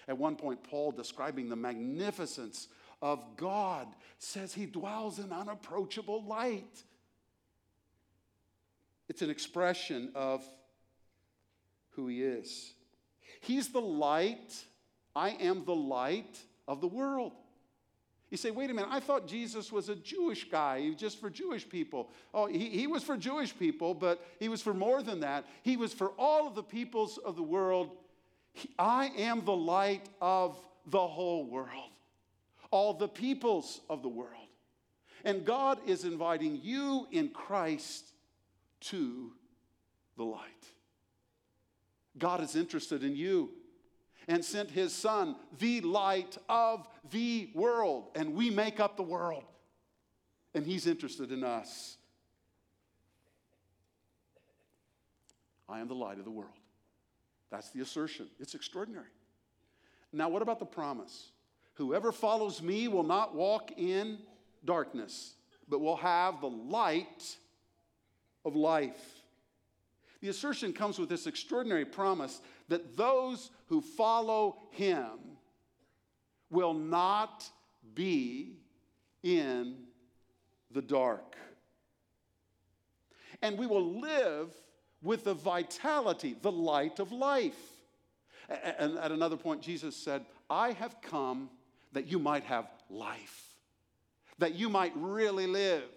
At 0.08 0.18
one 0.18 0.36
point, 0.36 0.64
Paul, 0.64 0.92
describing 0.92 1.50
the 1.50 1.56
magnificence 1.56 2.68
of 3.00 3.24
God, 3.38 3.88
says 4.18 4.56
he 4.56 4.66
dwells 4.66 5.20
in 5.20 5.32
unapproachable 5.32 6.24
light. 6.24 6.82
It's 9.08 9.22
an 9.22 9.30
expression 9.30 10.12
of 10.16 10.44
who 11.92 12.08
he 12.08 12.24
is. 12.24 12.74
He's 13.42 13.70
the 13.70 13.82
light. 13.82 14.66
I 15.16 15.30
am 15.30 15.64
the 15.64 15.76
light 15.76 16.40
of 16.68 16.82
the 16.82 16.88
world. 16.88 17.34
You 18.34 18.38
say, 18.38 18.50
wait 18.50 18.72
a 18.72 18.74
minute, 18.74 18.90
I 18.92 19.00
thought 19.00 19.28
Jesus 19.28 19.72
was 19.72 19.90
a 19.90 19.96
Jewish 19.96 20.50
guy, 20.50 20.82
he 20.82 20.90
was 20.90 21.00
just 21.00 21.22
for 21.22 21.30
Jewish 21.30 21.70
people. 21.70 22.10
Oh, 22.34 22.48
he, 22.48 22.68
he 22.68 22.88
was 22.88 23.04
for 23.04 23.16
Jewish 23.16 23.56
people, 23.56 23.94
but 23.94 24.26
he 24.40 24.50
was 24.50 24.60
for 24.60 24.74
more 24.74 25.04
than 25.04 25.20
that. 25.20 25.46
He 25.62 25.78
was 25.78 25.94
for 25.94 26.14
all 26.18 26.48
of 26.48 26.56
the 26.56 26.64
peoples 26.64 27.20
of 27.20 27.36
the 27.36 27.44
world. 27.44 27.92
He, 28.54 28.72
I 28.80 29.12
am 29.20 29.46
the 29.46 29.56
light 29.56 30.10
of 30.20 30.58
the 30.88 31.06
whole 31.06 31.46
world, 31.46 31.92
all 32.72 32.96
the 32.96 33.08
peoples 33.08 33.82
of 33.88 34.02
the 34.02 34.10
world. 34.10 34.48
And 35.24 35.46
God 35.46 35.78
is 35.86 36.04
inviting 36.04 36.60
you 36.64 37.06
in 37.12 37.30
Christ 37.30 38.04
to 38.86 39.32
the 40.18 40.24
light. 40.24 40.42
God 42.18 42.42
is 42.42 42.56
interested 42.56 43.04
in 43.04 43.16
you 43.16 43.52
and 44.28 44.44
sent 44.44 44.72
his 44.72 44.94
son, 44.94 45.36
the 45.60 45.82
light 45.82 46.38
of 46.50 46.88
the 47.12 47.50
world. 47.54 48.10
And 48.16 48.34
we 48.34 48.50
make 48.50 48.80
up 48.80 48.98
the 48.98 49.04
world. 49.04 49.44
And 50.54 50.66
he's 50.66 50.88
interested 50.88 51.32
in 51.32 51.44
us. 51.44 51.98
I 55.68 55.80
am 55.80 55.88
the 55.88 55.96
light 55.96 56.20
of 56.20 56.26
the 56.26 56.32
world. 56.32 56.52
That's 57.50 57.70
the 57.72 57.82
assertion. 57.82 58.28
It's 58.40 58.56
extraordinary. 58.56 59.08
Now, 60.12 60.30
what 60.30 60.42
about 60.42 60.60
the 60.60 60.66
promise? 60.66 61.32
Whoever 61.76 62.12
follows 62.12 62.62
me 62.62 62.88
will 62.88 63.04
not 63.04 63.34
walk 63.34 63.72
in 63.78 64.20
darkness, 64.64 65.34
but 65.68 65.80
will 65.80 65.96
have 65.96 66.40
the 66.40 66.50
light 66.50 67.38
of 68.46 68.56
life. 68.56 69.24
The 70.22 70.30
assertion 70.30 70.72
comes 70.72 71.00
with 71.00 71.10
this 71.10 71.28
extraordinary 71.28 71.86
promise 71.86 72.42
that 72.70 72.96
those 72.96 73.52
who 73.74 73.82
follow 73.82 74.56
him 74.70 75.10
will 76.52 76.76
not 76.76 77.44
be 77.96 78.60
in 79.24 79.78
the 80.70 80.82
dark. 80.82 81.36
And 83.42 83.58
we 83.58 83.66
will 83.66 84.00
live 84.00 84.54
with 85.02 85.24
the 85.24 85.34
vitality, 85.34 86.36
the 86.40 86.52
light 86.52 87.00
of 87.00 87.12
life. 87.12 87.58
And 88.48 89.00
at 89.00 89.12
another 89.12 89.38
point, 89.38 89.64
Jesus 89.64 89.96
said, 89.96 90.24
I 90.52 90.74
have 90.74 91.02
come 91.02 91.50
that 91.94 92.06
you 92.06 92.20
might 92.20 92.44
have 92.44 92.68
life, 92.92 93.56
that 94.38 94.54
you 94.54 94.70
might 94.70 94.94
really 94.96 95.48
live. 95.48 95.90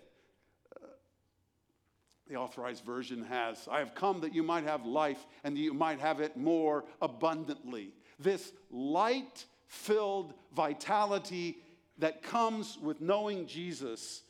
The 2.29 2.37
authorized 2.37 2.85
version 2.85 3.25
has, 3.25 3.69
I 3.71 3.79
have 3.79 3.95
come 3.95 4.21
that 4.21 4.35
you 4.35 4.43
might 4.43 4.65
have 4.65 4.85
life 4.85 5.25
and 5.45 5.57
that 5.57 5.61
you 5.61 5.73
might 5.73 6.01
have 6.01 6.21
it 6.21 6.37
more 6.37 6.85
abundantly. 7.01 7.91
This 8.19 8.53
light 8.71 9.45
filled 9.69 10.35
vitality 10.55 11.59
that 11.99 12.23
comes 12.23 12.79
with 12.83 13.01
knowing 13.01 13.47
Jesus 13.47 14.23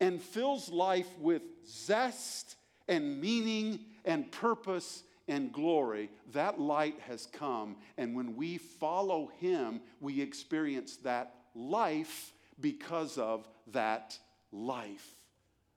and 0.00 0.20
fills 0.20 0.70
life 0.70 1.08
with 1.18 1.42
zest 1.66 2.56
and 2.88 3.20
meaning 3.20 3.80
and 4.04 4.30
purpose 4.32 5.02
and 5.28 5.52
glory, 5.52 6.10
that 6.32 6.58
light 6.58 6.98
has 7.06 7.26
come. 7.26 7.76
And 7.96 8.16
when 8.16 8.34
we 8.34 8.58
follow 8.58 9.30
him, 9.38 9.80
we 10.00 10.20
experience 10.20 10.96
that 10.98 11.34
life 11.54 12.32
because 12.60 13.18
of 13.18 13.48
that 13.68 14.18
life 14.50 15.21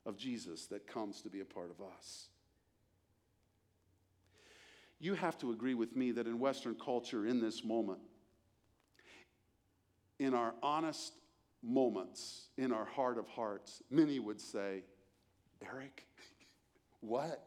of 0.06 0.18
Jesus 0.18 0.68
that 0.68 0.88
comes 0.88 1.22
to 1.22 1.30
be 1.30 1.42
a 1.42 1.46
part 1.46 1.70
of 1.72 1.86
us. 1.86 2.28
You 5.00 5.14
have 5.16 5.38
to 5.40 5.52
agree 5.52 5.74
with 5.74 5.96
me 5.96 6.12
that 6.12 6.28
in 6.28 6.40
Western 6.40 6.76
culture, 6.76 7.26
in 7.28 7.42
this 7.42 7.64
moment, 7.64 8.00
in 10.20 10.34
our 10.34 10.54
honest 10.64 11.14
moments, 11.62 12.48
in 12.58 12.72
our 12.72 12.86
heart 12.86 13.18
of 13.18 13.28
hearts, 13.28 13.82
many 13.90 14.20
would 14.20 14.40
say, 14.40 14.84
Eric, 15.62 16.06
what? 17.02 17.46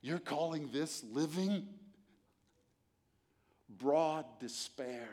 You're 0.00 0.18
calling 0.18 0.70
this 0.72 1.04
living? 1.12 1.66
Broad 3.68 4.24
despair. 4.40 5.08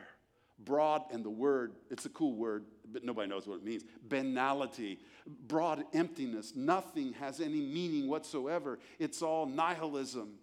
Broad, 0.58 1.04
and 1.12 1.24
the 1.24 1.30
word, 1.30 1.74
it's 1.91 2.06
a 2.06 2.10
cool 2.10 2.34
word, 2.34 2.65
but 2.91 3.04
nobody 3.04 3.28
knows 3.28 3.46
what 3.46 3.58
it 3.58 3.63
means. 3.63 3.84
Banality, 4.08 5.00
broad 5.48 5.84
emptiness. 5.94 6.54
Nothing 6.56 7.13
has 7.13 7.41
any 7.41 7.62
meaning 7.62 8.08
whatsoever. 8.08 8.80
It's 8.98 9.22
all 9.22 9.46
nihilism 9.46 10.36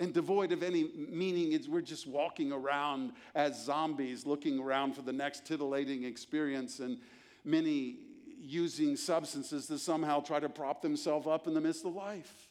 and 0.00 0.14
devoid 0.14 0.52
of 0.52 0.62
any 0.62 0.88
meaning. 1.08 1.58
We're 1.68 1.80
just 1.80 2.06
walking 2.06 2.52
around 2.52 3.12
as 3.34 3.64
zombies, 3.64 4.24
looking 4.24 4.60
around 4.60 4.94
for 4.94 5.02
the 5.02 5.12
next 5.12 5.44
titillating 5.44 6.04
experience, 6.04 6.78
and 6.78 6.98
many 7.44 7.96
using 8.40 8.96
substances 8.96 9.66
to 9.66 9.78
somehow 9.78 10.20
try 10.20 10.38
to 10.38 10.48
prop 10.48 10.82
themselves 10.82 11.26
up 11.26 11.48
in 11.48 11.54
the 11.54 11.60
midst 11.60 11.84
of 11.84 11.94
life. 11.94 12.48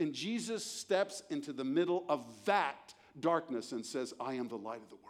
And 0.00 0.14
Jesus 0.14 0.64
steps 0.64 1.22
into 1.28 1.52
the 1.52 1.64
middle 1.64 2.04
of 2.08 2.24
that 2.46 2.94
darkness 3.20 3.72
and 3.72 3.84
says, 3.84 4.14
I 4.18 4.34
am 4.34 4.48
the 4.48 4.56
light 4.56 4.80
of 4.80 4.88
the 4.88 4.96
world. 4.96 5.07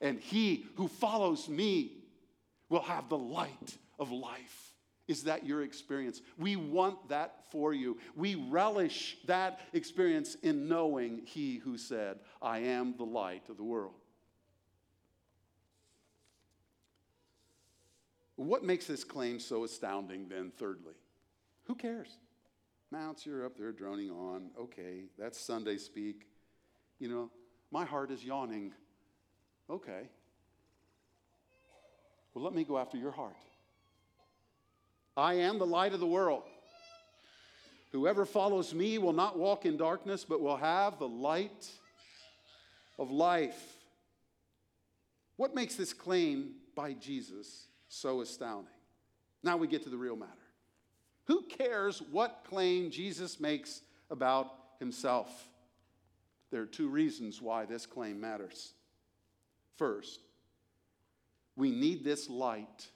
And 0.00 0.18
he 0.18 0.66
who 0.76 0.88
follows 0.88 1.48
me 1.48 1.92
will 2.68 2.82
have 2.82 3.08
the 3.08 3.18
light 3.18 3.76
of 3.98 4.10
life. 4.10 4.70
Is 5.10 5.24
that 5.24 5.44
your 5.44 5.62
experience? 5.62 6.22
We 6.38 6.54
want 6.54 7.08
that 7.08 7.34
for 7.50 7.74
you. 7.74 7.98
We 8.14 8.36
relish 8.36 9.18
that 9.26 9.58
experience 9.72 10.36
in 10.36 10.68
knowing 10.68 11.22
He 11.24 11.56
who 11.56 11.76
said, 11.78 12.20
I 12.40 12.60
am 12.60 12.94
the 12.96 13.04
light 13.04 13.42
of 13.48 13.56
the 13.56 13.64
world. 13.64 13.94
What 18.36 18.62
makes 18.62 18.86
this 18.86 19.02
claim 19.02 19.40
so 19.40 19.64
astounding, 19.64 20.28
then, 20.28 20.52
thirdly? 20.56 20.94
Who 21.64 21.74
cares? 21.74 22.16
Mounts, 22.92 23.26
you're 23.26 23.44
up 23.44 23.58
there 23.58 23.72
droning 23.72 24.10
on. 24.10 24.50
Okay, 24.56 25.06
that's 25.18 25.40
Sunday 25.40 25.76
speak. 25.76 26.28
You 27.00 27.08
know, 27.08 27.30
my 27.72 27.84
heart 27.84 28.12
is 28.12 28.24
yawning. 28.24 28.72
Okay. 29.70 30.08
Well, 32.34 32.44
let 32.44 32.54
me 32.54 32.64
go 32.64 32.76
after 32.76 32.96
your 32.96 33.12
heart. 33.12 33.36
I 35.16 35.34
am 35.34 35.58
the 35.58 35.66
light 35.66 35.92
of 35.92 36.00
the 36.00 36.06
world. 36.06 36.42
Whoever 37.92 38.24
follows 38.24 38.74
me 38.74 38.98
will 38.98 39.12
not 39.12 39.38
walk 39.38 39.66
in 39.66 39.76
darkness, 39.76 40.24
but 40.24 40.40
will 40.40 40.56
have 40.56 40.98
the 40.98 41.08
light 41.08 41.68
of 42.98 43.10
life. 43.10 43.76
What 45.36 45.54
makes 45.54 45.74
this 45.74 45.92
claim 45.92 46.54
by 46.74 46.92
Jesus 46.94 47.66
so 47.88 48.20
astounding? 48.20 48.72
Now 49.42 49.56
we 49.56 49.66
get 49.66 49.82
to 49.84 49.88
the 49.88 49.96
real 49.96 50.16
matter. 50.16 50.32
Who 51.24 51.42
cares 51.42 52.02
what 52.10 52.44
claim 52.48 52.90
Jesus 52.90 53.40
makes 53.40 53.82
about 54.10 54.52
himself? 54.78 55.28
There 56.50 56.62
are 56.62 56.66
two 56.66 56.88
reasons 56.88 57.40
why 57.40 57.64
this 57.64 57.86
claim 57.86 58.20
matters. 58.20 58.74
First, 59.80 60.20
we 61.56 61.70
need 61.70 62.04
this 62.04 62.28
light 62.28 62.86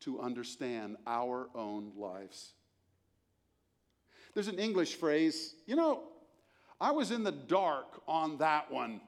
to 0.00 0.20
understand 0.20 0.98
our 1.06 1.48
own 1.54 1.92
lives. 1.96 2.52
There's 4.34 4.48
an 4.48 4.58
English 4.58 4.96
phrase, 4.96 5.54
you 5.64 5.76
know, 5.76 6.02
I 6.78 6.90
was 6.90 7.10
in 7.10 7.22
the 7.22 7.32
dark 7.32 8.02
on 8.06 8.36
that 8.38 8.70
one. 8.70 9.00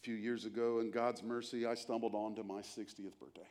A 0.00 0.02
few 0.02 0.16
years 0.16 0.44
ago, 0.44 0.80
in 0.80 0.90
God's 0.90 1.22
mercy, 1.22 1.66
I 1.66 1.74
stumbled 1.74 2.16
onto 2.16 2.42
my 2.42 2.62
60th 2.62 3.16
birthday. 3.20 3.48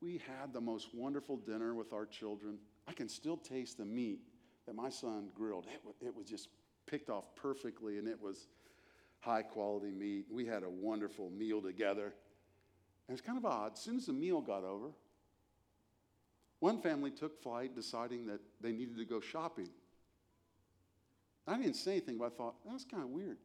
We 0.00 0.20
had 0.40 0.52
the 0.52 0.60
most 0.60 0.92
wonderful 0.92 1.36
dinner 1.36 1.76
with 1.76 1.92
our 1.92 2.06
children. 2.06 2.58
I 2.88 2.92
can 2.92 3.08
still 3.08 3.36
taste 3.36 3.78
the 3.78 3.84
meat 3.84 4.18
that 4.66 4.74
my 4.74 4.90
son 4.90 5.28
grilled. 5.34 5.66
It, 5.66 6.06
it 6.06 6.14
was 6.16 6.26
just 6.26 6.48
picked 6.86 7.10
off 7.10 7.24
perfectly, 7.36 7.98
and 7.98 8.08
it 8.08 8.20
was 8.20 8.48
high 9.20 9.42
quality 9.42 9.90
meat. 9.90 10.26
We 10.30 10.46
had 10.46 10.62
a 10.62 10.70
wonderful 10.70 11.30
meal 11.30 11.62
together. 11.62 12.12
And 13.08 13.18
it's 13.18 13.26
kind 13.26 13.38
of 13.38 13.44
odd. 13.44 13.72
As 13.74 13.80
soon 13.80 13.96
as 13.96 14.06
the 14.06 14.12
meal 14.12 14.40
got 14.40 14.64
over, 14.64 14.88
one 16.60 16.80
family 16.80 17.10
took 17.10 17.42
flight 17.42 17.74
deciding 17.74 18.26
that 18.26 18.40
they 18.60 18.72
needed 18.72 18.96
to 18.96 19.04
go 19.04 19.20
shopping. 19.20 19.68
I 21.46 21.58
didn't 21.58 21.74
say 21.74 21.92
anything, 21.92 22.16
but 22.18 22.26
I 22.26 22.28
thought, 22.30 22.54
that's 22.64 22.84
kind 22.84 23.02
of 23.02 23.10
weird. 23.10 23.36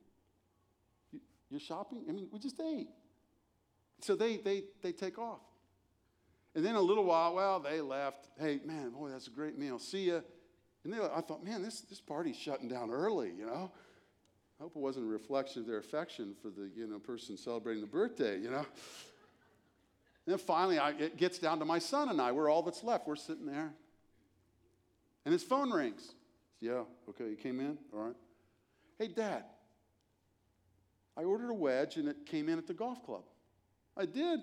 You, 1.11 1.19
you're 1.49 1.59
shopping? 1.59 2.05
I 2.07 2.13
mean, 2.13 2.29
we 2.31 2.39
just 2.39 2.59
ate. 2.61 2.87
So 4.01 4.15
they, 4.15 4.37
they, 4.37 4.63
they 4.81 4.93
take 4.93 5.19
off. 5.19 5.41
And 6.55 6.65
then 6.65 6.75
a 6.75 6.81
little 6.81 7.03
while, 7.03 7.35
well, 7.35 7.59
they 7.59 7.81
left. 7.81 8.29
Hey, 8.39 8.59
man, 8.65 8.91
boy, 8.91 9.09
that's 9.09 9.27
a 9.27 9.31
great 9.31 9.57
meal. 9.57 9.79
See 9.79 10.07
ya. 10.07 10.21
And 10.83 10.93
they, 10.93 10.97
I 10.99 11.21
thought, 11.21 11.43
man, 11.43 11.61
this, 11.61 11.81
this 11.81 11.99
party's 11.99 12.37
shutting 12.37 12.67
down 12.67 12.89
early, 12.89 13.31
you 13.37 13.45
know? 13.45 13.71
I 14.59 14.63
hope 14.63 14.75
it 14.75 14.79
wasn't 14.79 15.05
a 15.05 15.09
reflection 15.09 15.61
of 15.61 15.67
their 15.67 15.77
affection 15.77 16.35
for 16.41 16.49
the 16.49 16.69
you 16.75 16.87
know, 16.87 16.99
person 16.99 17.37
celebrating 17.37 17.81
the 17.81 17.87
birthday, 17.87 18.37
you 18.37 18.49
know? 18.49 18.65
And 20.25 20.37
then 20.37 20.37
finally, 20.37 20.77
I, 20.77 20.91
it 20.91 21.17
gets 21.17 21.39
down 21.39 21.59
to 21.59 21.65
my 21.65 21.79
son 21.79 22.09
and 22.09 22.21
I. 22.21 22.31
We're 22.31 22.49
all 22.49 22.61
that's 22.61 22.83
left. 22.83 23.07
We're 23.07 23.15
sitting 23.15 23.45
there. 23.45 23.71
And 25.25 25.33
his 25.33 25.43
phone 25.43 25.71
rings. 25.71 26.13
Yeah, 26.61 26.83
okay, 27.09 27.29
you 27.29 27.35
came 27.35 27.59
in? 27.59 27.77
All 27.93 27.99
right. 27.99 28.15
Hey, 28.97 29.07
Dad, 29.07 29.45
I 31.15 31.23
ordered 31.23 31.49
a 31.49 31.53
wedge 31.53 31.97
and 31.97 32.07
it 32.07 32.25
came 32.25 32.49
in 32.49 32.57
at 32.57 32.67
the 32.67 32.73
golf 32.73 33.03
club. 33.05 33.23
I 33.95 34.05
did. 34.05 34.39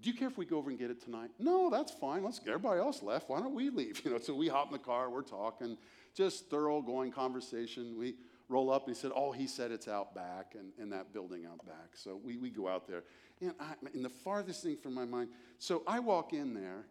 Do 0.00 0.10
you 0.10 0.16
care 0.16 0.28
if 0.28 0.38
we 0.38 0.44
go 0.44 0.58
over 0.58 0.70
and 0.70 0.78
get 0.78 0.90
it 0.90 1.02
tonight? 1.02 1.30
No, 1.38 1.70
that's 1.70 1.90
fine. 1.90 2.22
Let's 2.22 2.40
everybody 2.46 2.80
else 2.80 3.02
left. 3.02 3.28
Why 3.28 3.40
don't 3.40 3.54
we 3.54 3.70
leave? 3.70 4.00
You 4.04 4.12
know, 4.12 4.18
so 4.18 4.34
we 4.34 4.48
hop 4.48 4.66
in 4.68 4.72
the 4.72 4.78
car, 4.78 5.10
we're 5.10 5.22
talking, 5.22 5.76
just 6.14 6.48
thoroughgoing 6.48 7.10
conversation. 7.10 7.98
We 7.98 8.14
roll 8.48 8.70
up 8.70 8.86
and 8.86 8.94
he 8.94 9.00
said, 9.00 9.10
Oh, 9.14 9.32
he 9.32 9.46
said 9.46 9.70
it's 9.70 9.88
out 9.88 10.14
back 10.14 10.54
and 10.58 10.72
in 10.78 10.90
that 10.90 11.12
building 11.12 11.44
out 11.46 11.64
back. 11.66 11.90
So 11.94 12.18
we, 12.22 12.36
we 12.36 12.50
go 12.50 12.68
out 12.68 12.86
there. 12.86 13.02
And, 13.40 13.52
I, 13.60 13.74
and 13.92 14.04
the 14.04 14.08
farthest 14.10 14.62
thing 14.62 14.76
from 14.76 14.94
my 14.94 15.04
mind, 15.04 15.30
so 15.58 15.82
I 15.86 15.98
walk 16.00 16.32
in 16.32 16.54
there, 16.54 16.86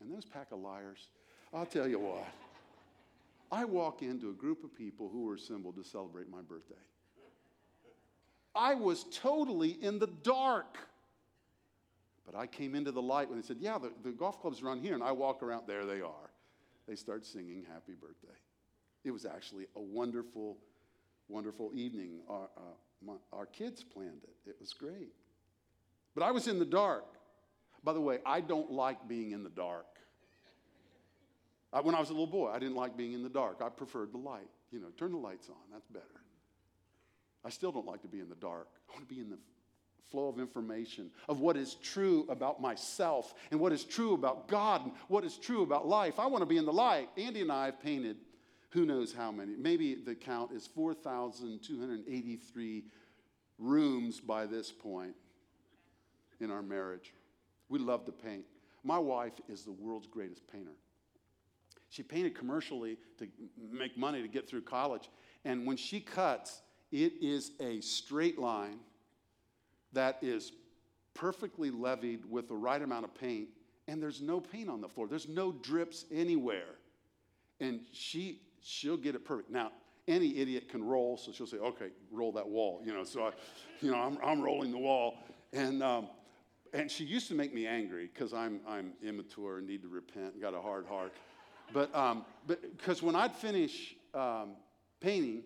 and 0.00 0.12
those 0.12 0.24
pack 0.24 0.52
of 0.52 0.58
liars, 0.58 1.08
I'll 1.52 1.66
tell 1.66 1.88
you 1.88 1.98
what. 1.98 2.26
I 3.50 3.64
walk 3.64 4.02
into 4.02 4.30
a 4.30 4.32
group 4.32 4.64
of 4.64 4.74
people 4.74 5.08
who 5.08 5.26
were 5.26 5.34
assembled 5.34 5.76
to 5.76 5.84
celebrate 5.84 6.28
my 6.30 6.40
birthday. 6.40 6.74
I 8.54 8.74
was 8.74 9.04
totally 9.12 9.70
in 9.70 9.98
the 9.98 10.08
dark. 10.22 10.78
But 12.24 12.36
I 12.36 12.46
came 12.46 12.74
into 12.74 12.92
the 12.92 13.02
light 13.02 13.28
when 13.28 13.38
they 13.38 13.46
said, 13.46 13.58
Yeah, 13.60 13.78
the, 13.78 13.92
the 14.02 14.12
golf 14.12 14.40
club's 14.40 14.62
around 14.62 14.80
here. 14.80 14.94
And 14.94 15.02
I 15.02 15.12
walk 15.12 15.42
around, 15.42 15.64
there 15.66 15.84
they 15.84 16.00
are. 16.00 16.30
They 16.86 16.94
start 16.96 17.24
singing 17.24 17.64
Happy 17.72 17.92
Birthday. 18.00 18.38
It 19.04 19.10
was 19.10 19.24
actually 19.24 19.66
a 19.76 19.80
wonderful, 19.80 20.58
wonderful 21.28 21.70
evening. 21.74 22.20
Our, 22.28 22.48
uh, 22.56 22.60
my, 23.04 23.14
our 23.32 23.46
kids 23.46 23.82
planned 23.82 24.22
it, 24.24 24.50
it 24.50 24.56
was 24.60 24.72
great. 24.72 25.12
But 26.14 26.24
I 26.24 26.30
was 26.30 26.46
in 26.46 26.58
the 26.58 26.64
dark. 26.64 27.04
By 27.84 27.92
the 27.92 28.00
way, 28.00 28.18
I 28.24 28.40
don't 28.40 28.70
like 28.70 29.08
being 29.08 29.32
in 29.32 29.42
the 29.42 29.50
dark. 29.50 29.86
I, 31.72 31.80
when 31.80 31.94
I 31.94 32.00
was 32.00 32.10
a 32.10 32.12
little 32.12 32.26
boy, 32.26 32.50
I 32.50 32.58
didn't 32.58 32.76
like 32.76 32.96
being 32.96 33.12
in 33.12 33.22
the 33.22 33.28
dark. 33.28 33.60
I 33.60 33.68
preferred 33.70 34.12
the 34.12 34.18
light. 34.18 34.48
You 34.70 34.80
know, 34.80 34.88
turn 34.96 35.12
the 35.12 35.18
lights 35.18 35.48
on, 35.48 35.56
that's 35.72 35.88
better. 35.88 36.04
I 37.44 37.50
still 37.50 37.72
don't 37.72 37.86
like 37.86 38.02
to 38.02 38.08
be 38.08 38.20
in 38.20 38.28
the 38.28 38.36
dark. 38.36 38.68
I 38.88 38.92
want 38.92 39.08
to 39.08 39.14
be 39.14 39.20
in 39.20 39.30
the 39.30 39.38
flow 40.10 40.28
of 40.28 40.38
information 40.38 41.10
of 41.28 41.40
what 41.40 41.56
is 41.56 41.74
true 41.74 42.26
about 42.28 42.60
myself 42.60 43.34
and 43.50 43.58
what 43.58 43.72
is 43.72 43.84
true 43.84 44.14
about 44.14 44.48
God 44.48 44.84
and 44.84 44.92
what 45.08 45.24
is 45.24 45.36
true 45.36 45.62
about 45.62 45.86
life. 45.86 46.18
I 46.18 46.26
want 46.26 46.42
to 46.42 46.46
be 46.46 46.58
in 46.58 46.66
the 46.66 46.72
light. 46.72 47.08
Andy 47.16 47.40
and 47.40 47.50
I 47.50 47.66
have 47.66 47.80
painted 47.80 48.16
who 48.70 48.86
knows 48.86 49.12
how 49.12 49.30
many. 49.30 49.54
Maybe 49.56 49.94
the 49.94 50.14
count 50.14 50.52
is 50.52 50.66
4,283 50.66 52.84
rooms 53.58 54.20
by 54.20 54.46
this 54.46 54.72
point 54.72 55.14
in 56.40 56.50
our 56.50 56.62
marriage. 56.62 57.12
We 57.68 57.78
love 57.78 58.06
to 58.06 58.12
paint. 58.12 58.44
My 58.82 58.98
wife 58.98 59.34
is 59.48 59.64
the 59.64 59.72
world's 59.72 60.06
greatest 60.06 60.50
painter. 60.50 60.72
She 61.90 62.02
painted 62.02 62.34
commercially 62.34 62.96
to 63.18 63.28
make 63.70 63.98
money 63.98 64.22
to 64.22 64.28
get 64.28 64.48
through 64.48 64.62
college. 64.62 65.10
And 65.44 65.66
when 65.66 65.76
she 65.76 66.00
cuts, 66.00 66.62
It 66.92 67.14
is 67.22 67.52
a 67.58 67.80
straight 67.80 68.38
line 68.38 68.78
that 69.92 70.18
is 70.22 70.52
perfectly 71.14 71.70
levied 71.70 72.24
with 72.28 72.48
the 72.48 72.56
right 72.56 72.80
amount 72.80 73.04
of 73.04 73.14
paint, 73.14 73.48
and 73.88 74.02
there's 74.02 74.20
no 74.20 74.40
paint 74.40 74.68
on 74.68 74.80
the 74.80 74.88
floor. 74.88 75.06
There's 75.08 75.28
no 75.28 75.52
drips 75.52 76.04
anywhere. 76.12 76.76
And 77.60 77.80
she, 77.92 78.40
she'll 78.62 78.96
get 78.96 79.14
it 79.14 79.24
perfect. 79.24 79.50
Now, 79.50 79.72
any 80.08 80.38
idiot 80.38 80.68
can 80.68 80.82
roll, 80.82 81.16
so 81.16 81.32
she'll 81.32 81.46
say, 81.46 81.58
okay, 81.58 81.90
roll 82.10 82.32
that 82.32 82.48
wall. 82.48 82.82
You 82.84 82.92
know, 82.92 83.04
so 83.04 83.26
I, 83.26 83.30
you 83.80 83.90
know, 83.90 83.98
I'm, 83.98 84.18
I'm 84.24 84.40
rolling 84.40 84.72
the 84.72 84.78
wall. 84.78 85.18
And, 85.52 85.82
um, 85.82 86.08
and 86.72 86.90
she 86.90 87.04
used 87.04 87.28
to 87.28 87.34
make 87.34 87.54
me 87.54 87.66
angry 87.66 88.10
because 88.12 88.32
I'm, 88.32 88.60
I'm 88.66 88.94
immature 89.02 89.58
and 89.58 89.66
need 89.66 89.82
to 89.82 89.88
repent 89.88 90.32
and 90.32 90.42
got 90.42 90.54
a 90.54 90.60
hard 90.60 90.86
heart. 90.86 91.12
But 91.72 91.94
um, 91.94 92.24
but 92.46 92.76
because 92.76 93.02
when 93.02 93.16
I'd 93.16 93.34
finish 93.34 93.94
um, 94.14 94.56
painting, 95.00 95.42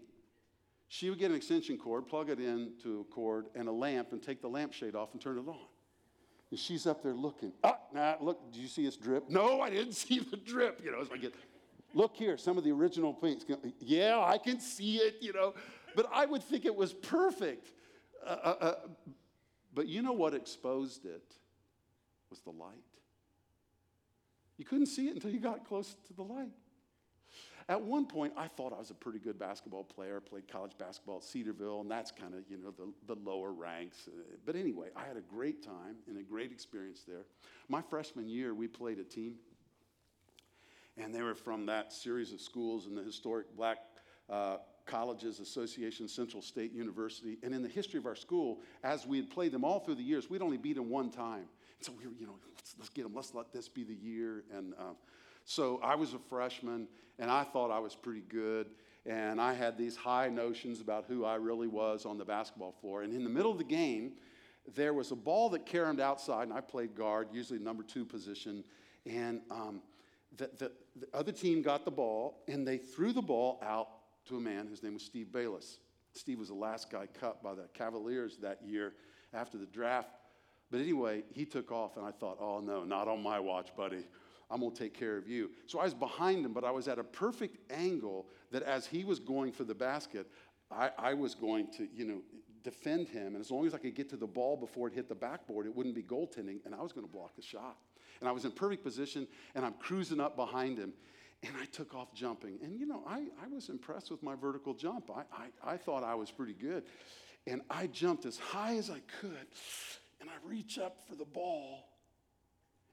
she 0.88 1.11
would 1.11 1.18
get 1.18 1.31
an 1.31 1.37
extension 1.37 1.79
cord, 1.79 2.07
plug 2.07 2.31
it 2.31 2.38
into 2.38 3.01
a 3.01 3.05
cord 3.12 3.46
and 3.55 3.68
a 3.68 3.72
lamp, 3.72 4.12
and 4.12 4.22
take 4.22 4.40
the 4.40 4.49
lampshade 4.49 4.94
off 4.94 5.12
and 5.12 5.20
turn 5.20 5.38
it 5.38 5.49
on. 5.49 5.57
And 6.51 6.59
she's 6.59 6.87
up 6.87 7.03
there 7.03 7.14
looking. 7.14 7.53
Ah, 7.64 7.79
nah, 7.92 8.14
look, 8.20 8.53
do 8.53 8.61
you 8.61 8.68
see 8.68 8.85
this 8.85 8.96
drip? 8.96 9.29
No, 9.29 9.61
I 9.61 9.70
didn't 9.70 9.92
see 9.94 10.20
the 10.20 10.37
drip. 10.37 10.81
You 10.85 10.92
know, 10.92 11.01
as 11.01 11.09
I 11.12 11.16
get, 11.16 11.35
look 11.92 12.16
here, 12.16 12.37
some 12.37 12.57
of 12.57 12.64
the 12.64 12.70
original 12.70 13.12
paints. 13.12 13.44
Yeah, 13.81 14.20
I 14.20 14.38
can 14.38 14.61
see 14.61 14.96
it, 14.99 15.16
you 15.20 15.33
know. 15.33 15.55
But 15.96 16.09
I 16.12 16.27
would 16.27 16.42
think 16.42 16.64
it 16.64 16.75
was 16.75 16.92
perfect. 16.92 17.72
Uh, 18.25 18.29
uh, 18.31 18.57
uh, 18.61 18.75
but 19.75 19.88
you 19.88 20.03
know 20.03 20.12
what 20.12 20.35
exposed 20.35 21.05
it? 21.05 21.35
Was 22.31 22.40
the 22.40 22.51
light. 22.51 22.75
You 24.57 24.64
couldn't 24.64 24.87
see 24.87 25.09
it 25.09 25.14
until 25.14 25.31
you 25.31 25.40
got 25.40 25.64
close 25.64 25.94
to 26.07 26.12
the 26.12 26.22
light. 26.22 26.51
At 27.68 27.83
one 27.83 28.07
point, 28.07 28.33
I 28.37 28.46
thought 28.46 28.72
I 28.72 28.79
was 28.79 28.90
a 28.90 28.94
pretty 28.94 29.18
good 29.18 29.40
basketball 29.40 29.83
player, 29.83 30.20
played 30.20 30.46
college 30.46 30.79
basketball 30.79 31.16
at 31.16 31.24
Cedarville, 31.24 31.81
and 31.81 31.90
that's 31.90 32.12
kind 32.12 32.33
of, 32.35 32.44
you 32.48 32.59
know, 32.59 32.70
the, 32.70 33.12
the 33.12 33.20
lower 33.29 33.52
ranks. 33.52 34.09
But 34.44 34.55
anyway, 34.55 34.88
I 34.94 35.05
had 35.05 35.16
a 35.16 35.20
great 35.20 35.64
time 35.64 35.96
and 36.07 36.16
a 36.16 36.22
great 36.22 36.52
experience 36.52 37.02
there. 37.07 37.24
My 37.68 37.83
freshman 37.83 38.29
year, 38.29 38.55
we 38.55 38.68
played 38.68 39.00
a 39.00 39.05
team, 39.05 39.35
and 40.96 41.12
they 41.12 41.22
were 41.22 41.35
from 41.35 41.66
that 41.66 41.92
series 41.92 42.33
of 42.33 42.40
schools 42.40 42.87
in 42.87 42.94
the 42.94 43.02
historic 43.02 43.57
Black 43.57 43.79
uh, 44.31 44.59
Colleges 44.85 45.40
Association, 45.40 46.07
Central 46.07 46.42
State 46.42 46.72
University. 46.72 47.37
And 47.42 47.52
in 47.52 47.62
the 47.62 47.68
history 47.68 47.98
of 47.98 48.07
our 48.07 48.14
school, 48.14 48.61
as 48.85 49.05
we 49.09 49.16
had 49.16 49.29
played 49.29 49.50
them 49.50 49.64
all 49.64 49.81
through 49.81 49.96
the 49.96 50.05
years, 50.05 50.31
we'd 50.31 50.40
only 50.40 50.57
beat 50.57 50.76
them 50.76 50.88
one 50.88 51.11
time. 51.11 51.46
So 51.81 51.92
we 51.98 52.07
were, 52.07 52.14
you 52.14 52.26
know, 52.26 52.37
let's, 52.55 52.76
let's 52.79 52.90
get 52.90 53.02
them, 53.02 53.12
let's 53.14 53.35
let 53.35 53.52
this 53.52 53.68
be 53.68 53.83
the 53.83 53.94
year. 53.94 54.44
And 54.57 54.72
uh, 54.79 54.94
so 55.47 55.81
I 55.83 55.95
was 55.95 56.13
a 56.13 56.19
freshman, 56.19 56.89
and 57.19 57.31
I 57.31 57.45
thought 57.45 57.71
I 57.71 57.79
was 57.79 57.95
pretty 57.95 58.25
good. 58.29 58.67
And 59.07 59.41
I 59.41 59.55
had 59.55 59.79
these 59.79 59.95
high 59.95 60.29
notions 60.29 60.81
about 60.81 61.05
who 61.07 61.25
I 61.25 61.37
really 61.37 61.69
was 61.69 62.05
on 62.05 62.19
the 62.19 62.25
basketball 62.25 62.73
floor. 62.73 63.03
And 63.03 63.15
in 63.15 63.23
the 63.23 63.31
middle 63.31 63.53
of 63.53 63.59
the 63.59 63.65
game, 63.65 64.15
there 64.75 64.93
was 64.93 65.13
a 65.13 65.15
ball 65.15 65.49
that 65.51 65.65
caromed 65.65 66.01
outside, 66.01 66.43
and 66.43 66.53
I 66.53 66.61
played 66.61 66.97
guard, 66.97 67.29
usually 67.33 67.61
number 67.61 67.85
two 67.85 68.05
position. 68.05 68.65
And 69.07 69.43
um, 69.49 69.81
the, 70.37 70.51
the, 70.59 70.73
the 70.97 71.07
other 71.15 71.31
team 71.31 71.63
got 71.63 71.85
the 71.85 71.93
ball, 71.93 72.43
and 72.49 72.67
they 72.67 72.79
threw 72.79 73.13
the 73.13 73.23
ball 73.23 73.61
out 73.63 73.89
to 74.27 74.37
a 74.39 74.41
man. 74.41 74.67
His 74.67 74.83
name 74.83 74.95
was 74.95 75.05
Steve 75.05 75.31
Bayless. 75.31 75.79
Steve 76.13 76.41
was 76.41 76.49
the 76.49 76.55
last 76.55 76.91
guy 76.91 77.07
cut 77.21 77.41
by 77.45 77.55
the 77.55 77.69
Cavaliers 77.75 78.39
that 78.39 78.59
year 78.67 78.95
after 79.33 79.59
the 79.59 79.67
draft. 79.67 80.11
But 80.73 80.81
anyway, 80.81 81.23
he 81.31 81.45
took 81.45 81.71
off, 81.71 81.97
and 81.97 82.05
I 82.05 82.11
thought, 82.11 82.39
oh 82.41 82.59
no, 82.59 82.83
not 82.83 83.07
on 83.07 83.23
my 83.23 83.39
watch, 83.39 83.69
buddy. 83.77 84.05
I'm 84.51 84.61
going 84.61 84.73
to 84.73 84.79
take 84.79 84.95
care 84.95 85.17
of 85.17 85.29
you. 85.29 85.51
So 85.67 85.81
I 85.81 85.85
was 85.85 85.95
behind 85.95 86.45
him, 86.45 86.53
but 86.53 86.65
I 86.65 86.71
was 86.71 86.89
at 86.89 86.99
a 86.99 87.05
perfect 87.05 87.71
angle 87.73 88.27
that 88.53 88.63
as 88.63 88.87
he 88.87 89.05
was 89.05 89.19
going 89.19 89.53
for 89.53 89.65
the 89.65 89.75
basket, 89.75 90.27
I, 90.71 90.91
I, 90.99 91.15
was 91.15 91.35
going 91.35 91.69
to, 91.73 91.89
you 91.95 92.05
know, 92.05 92.21
defend 92.63 93.09
him. 93.09 93.35
And 93.35 93.41
as 93.41 93.51
long 93.51 93.67
as 93.67 93.75
I 93.75 93.79
could 93.79 93.95
get 93.95 94.09
to 94.11 94.17
the 94.17 94.27
ball 94.27 94.57
before 94.57 94.89
it 94.89 94.95
hit 94.95 95.09
the 95.09 95.15
backboard, 95.15 95.67
it 95.67 95.75
wouldn't 95.75 95.95
be 95.95 96.03
goaltending, 96.03 96.59
and 96.65 96.75
I 96.75 96.83
was 96.83 96.93
going 96.93 97.07
to 97.07 97.13
block 97.13 97.35
the 97.37 97.43
shot. 97.43 97.77
And 98.21 98.29
I 98.29 98.33
was 98.33 98.45
in 98.45 98.53
perfect 98.53 98.83
position, 98.83 99.27
and 99.55 99.65
I'm 99.65 99.75
cruising 99.75 100.21
up 100.21 100.37
behind 100.37 100.79
him. 100.79 100.93
And 101.43 101.55
I 101.61 101.67
took 101.67 101.95
off 101.95 102.15
jumping. 102.15 102.59
And, 102.63 102.75
you 102.75 102.87
know, 102.87 103.03
I, 103.07 103.27
I 103.45 103.49
was 103.53 103.69
impressed 103.69 104.11
with 104.11 104.23
my 104.23 104.35
vertical 104.35 104.73
jump. 104.73 105.11
I, 105.11 105.23
I, 105.33 105.75
I 105.75 105.77
thought 105.77 106.03
I 106.03 106.15
was 106.15 106.31
pretty 106.31 106.55
good. 106.55 106.85
And 107.47 107.61
I 107.69 107.89
jumped 107.89 108.25
as 108.25 108.39
high 108.39 108.77
as 108.77 108.91
I 108.91 109.01
could 109.21 109.47
and 110.21 110.31
I 110.31 110.49
reach 110.49 110.79
up 110.79 111.01
for 111.07 111.15
the 111.15 111.25
ball, 111.25 111.87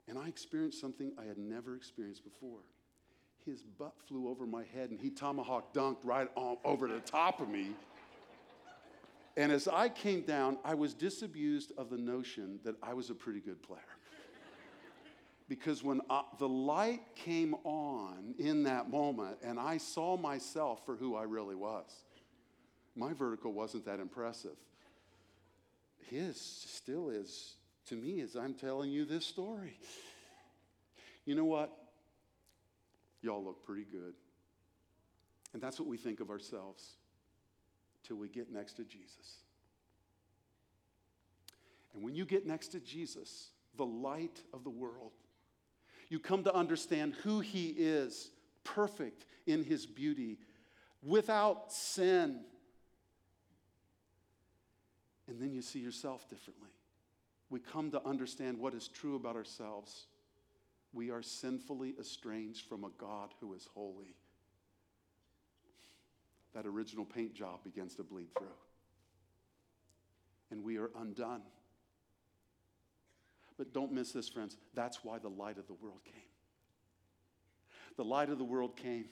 and 0.08 0.18
I 0.18 0.28
experienced 0.28 0.80
something 0.80 1.12
I 1.20 1.26
had 1.26 1.38
never 1.38 1.76
experienced 1.76 2.24
before. 2.24 2.60
His 3.46 3.62
butt 3.62 3.94
flew 4.08 4.30
over 4.30 4.46
my 4.46 4.64
head, 4.74 4.90
and 4.90 5.00
he 5.00 5.10
tomahawk 5.10 5.74
dunked 5.74 6.00
right 6.04 6.30
on, 6.36 6.58
over 6.64 6.88
the 6.88 7.00
top 7.00 7.42
of 7.42 7.50
me. 7.50 7.72
And 9.36 9.52
as 9.52 9.68
I 9.68 9.90
came 9.90 10.22
down, 10.22 10.58
I 10.64 10.76
was 10.76 10.94
disabused 10.94 11.74
of 11.78 11.90
the 11.90 11.98
notion 11.98 12.60
that 12.64 12.76
I 12.82 12.94
was 12.94 13.10
a 13.10 13.16
pretty 13.16 13.40
good 13.40 13.62
player. 13.64 13.82
because 15.50 15.84
when 15.84 16.02
I, 16.10 16.24
the 16.38 16.48
light 16.48 17.02
came 17.16 17.56
on 17.64 18.36
in 18.38 18.64
that 18.64 18.90
moment, 18.90 19.38
and 19.44 19.60
I 19.60 19.78
saw 19.78 20.16
myself 20.16 20.86
for 20.86 20.96
who 20.96 21.16
I 21.16 21.24
really 21.24 21.56
was, 21.56 21.92
my 22.96 23.12
vertical 23.14 23.52
wasn't 23.52 23.86
that 23.86 24.00
impressive 24.00 24.56
his 26.10 26.40
still 26.40 27.10
is 27.10 27.56
to 27.88 27.96
me 27.96 28.22
as 28.22 28.36
I'm 28.36 28.54
telling 28.54 28.92
you 28.92 29.06
this 29.06 29.26
story. 29.26 29.78
You 31.26 31.36
know 31.36 31.46
what? 31.46 31.72
Y'all 33.22 33.44
look 33.44 33.66
pretty 33.66 33.86
good. 33.90 34.14
And 35.54 35.62
that's 35.62 35.80
what 35.80 35.88
we 35.88 35.98
think 35.98 36.20
of 36.20 36.30
ourselves 36.30 36.98
till 38.06 38.18
we 38.18 38.28
get 38.28 38.52
next 38.52 38.74
to 38.74 38.84
Jesus. 38.84 39.38
And 41.94 42.04
when 42.04 42.16
you 42.16 42.26
get 42.26 42.46
next 42.46 42.70
to 42.70 42.80
Jesus, 42.80 43.50
the 43.78 43.86
light 43.86 44.42
of 44.54 44.64
the 44.64 44.70
world, 44.70 45.12
you 46.10 46.20
come 46.20 46.44
to 46.44 46.54
understand 46.54 47.14
who 47.24 47.40
he 47.40 47.70
is, 47.70 48.32
perfect 48.64 49.26
in 49.46 49.64
his 49.64 49.86
beauty, 49.86 50.40
without 51.02 51.72
sin 51.72 52.40
and 55.28 55.40
then 55.40 55.54
you 55.54 55.62
see 55.62 55.80
yourself 55.80 56.30
differently. 56.30 56.70
We 57.54 57.60
come 57.60 57.92
to 57.92 58.04
understand 58.04 58.58
what 58.58 58.74
is 58.74 58.88
true 58.88 59.16
about 59.16 59.36
ourselves. 59.36 60.08
We 60.92 61.12
are 61.12 61.22
sinfully 61.22 61.94
estranged 62.00 62.66
from 62.68 62.84
a 62.84 62.90
God 62.98 63.30
who 63.40 63.54
is 63.54 63.70
holy. 63.76 64.16
That 66.56 66.66
original 66.66 67.06
paint 67.06 67.36
job 67.36 67.64
begins 67.64 67.94
to 67.98 68.04
bleed 68.04 68.30
through. 68.36 68.48
And 70.50 70.64
we 70.64 70.80
are 70.80 70.90
undone. 71.00 71.44
But 73.56 73.72
don't 73.72 73.92
miss 73.92 74.14
this, 74.14 74.28
friends. 74.28 74.58
That's 74.74 75.04
why 75.04 75.20
the 75.20 75.30
light 75.30 75.60
of 75.60 75.68
the 75.68 75.76
world 75.76 76.04
came. 76.06 76.24
The 77.98 78.04
light 78.04 78.30
of 78.30 78.40
the 78.40 78.44
world 78.44 78.76
came 78.76 79.06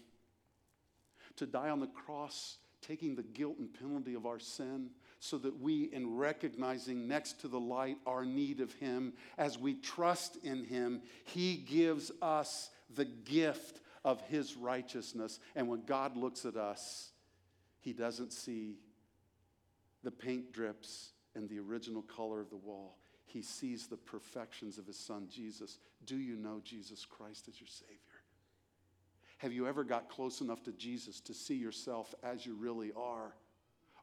to 1.35 1.45
die 1.45 1.69
on 1.69 1.79
the 1.79 1.85
cross, 1.85 2.57
taking 2.81 3.13
the 3.13 3.21
guilt 3.21 3.57
and 3.59 3.71
penalty 3.71 4.15
of 4.15 4.25
our 4.25 4.39
sin 4.39 4.89
so 5.23 5.37
that 5.37 5.61
we, 5.61 5.83
in 5.93 6.17
recognizing 6.17 7.07
next 7.07 7.41
to 7.41 7.47
the 7.47 7.59
light 7.59 7.95
our 8.07 8.25
need 8.25 8.59
of 8.59 8.73
Him, 8.73 9.13
as 9.37 9.55
we 9.55 9.75
trust 9.75 10.35
in 10.43 10.63
Him, 10.63 11.03
He 11.25 11.57
gives 11.57 12.11
us 12.23 12.71
the 12.95 13.05
gift 13.05 13.81
of 14.03 14.19
His 14.21 14.57
righteousness. 14.57 15.39
And 15.55 15.67
when 15.67 15.85
God 15.85 16.17
looks 16.17 16.43
at 16.43 16.57
us, 16.57 17.11
He 17.81 17.93
doesn't 17.93 18.33
see 18.33 18.79
the 20.03 20.09
paint 20.09 20.53
drips 20.53 21.11
and 21.35 21.47
the 21.47 21.59
original 21.59 22.01
color 22.01 22.41
of 22.41 22.49
the 22.49 22.57
wall. 22.57 22.97
He 23.27 23.43
sees 23.43 23.85
the 23.85 23.97
perfections 23.97 24.79
of 24.79 24.87
His 24.87 24.97
Son, 24.97 25.27
Jesus. 25.29 25.77
Do 26.03 26.17
you 26.17 26.35
know 26.35 26.61
Jesus 26.63 27.05
Christ 27.05 27.47
as 27.47 27.61
your 27.61 27.67
Savior? 27.67 27.97
Have 29.37 29.53
you 29.53 29.67
ever 29.67 29.83
got 29.83 30.09
close 30.09 30.41
enough 30.41 30.63
to 30.63 30.71
Jesus 30.71 31.21
to 31.21 31.35
see 31.35 31.57
yourself 31.57 32.11
as 32.23 32.43
you 32.43 32.55
really 32.55 32.91
are? 32.97 33.35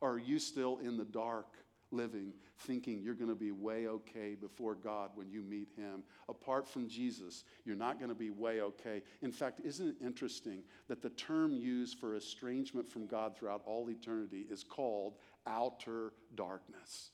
Or 0.01 0.13
are 0.13 0.19
you 0.19 0.39
still 0.39 0.79
in 0.79 0.97
the 0.97 1.05
dark 1.05 1.47
living, 1.91 2.33
thinking 2.59 3.01
you're 3.01 3.15
going 3.15 3.31
to 3.31 3.35
be 3.35 3.51
way 3.51 3.87
okay 3.89 4.35
before 4.35 4.75
God 4.75 5.11
when 5.15 5.31
you 5.31 5.43
meet 5.43 5.69
Him? 5.77 6.03
Apart 6.29 6.69
from 6.69 6.89
Jesus, 6.89 7.45
you're 7.65 7.77
not 7.77 7.99
going 7.99 8.11
to 8.11 8.15
be 8.15 8.31
way 8.31 8.61
okay. 8.61 9.03
In 9.23 9.33
fact, 9.33 9.61
isn't 9.65 9.89
it 9.89 9.97
interesting 10.05 10.63
that 10.89 11.03
the 11.03 11.11
term 11.11 11.53
used 11.53 11.99
for 11.99 12.15
estrangement 12.15 12.89
from 12.89 13.07
God 13.07 13.37
throughout 13.37 13.63
all 13.65 13.89
eternity 13.91 14.47
is 14.51 14.63
called 14.63 15.17
outer 15.47 16.13
darkness? 16.35 17.11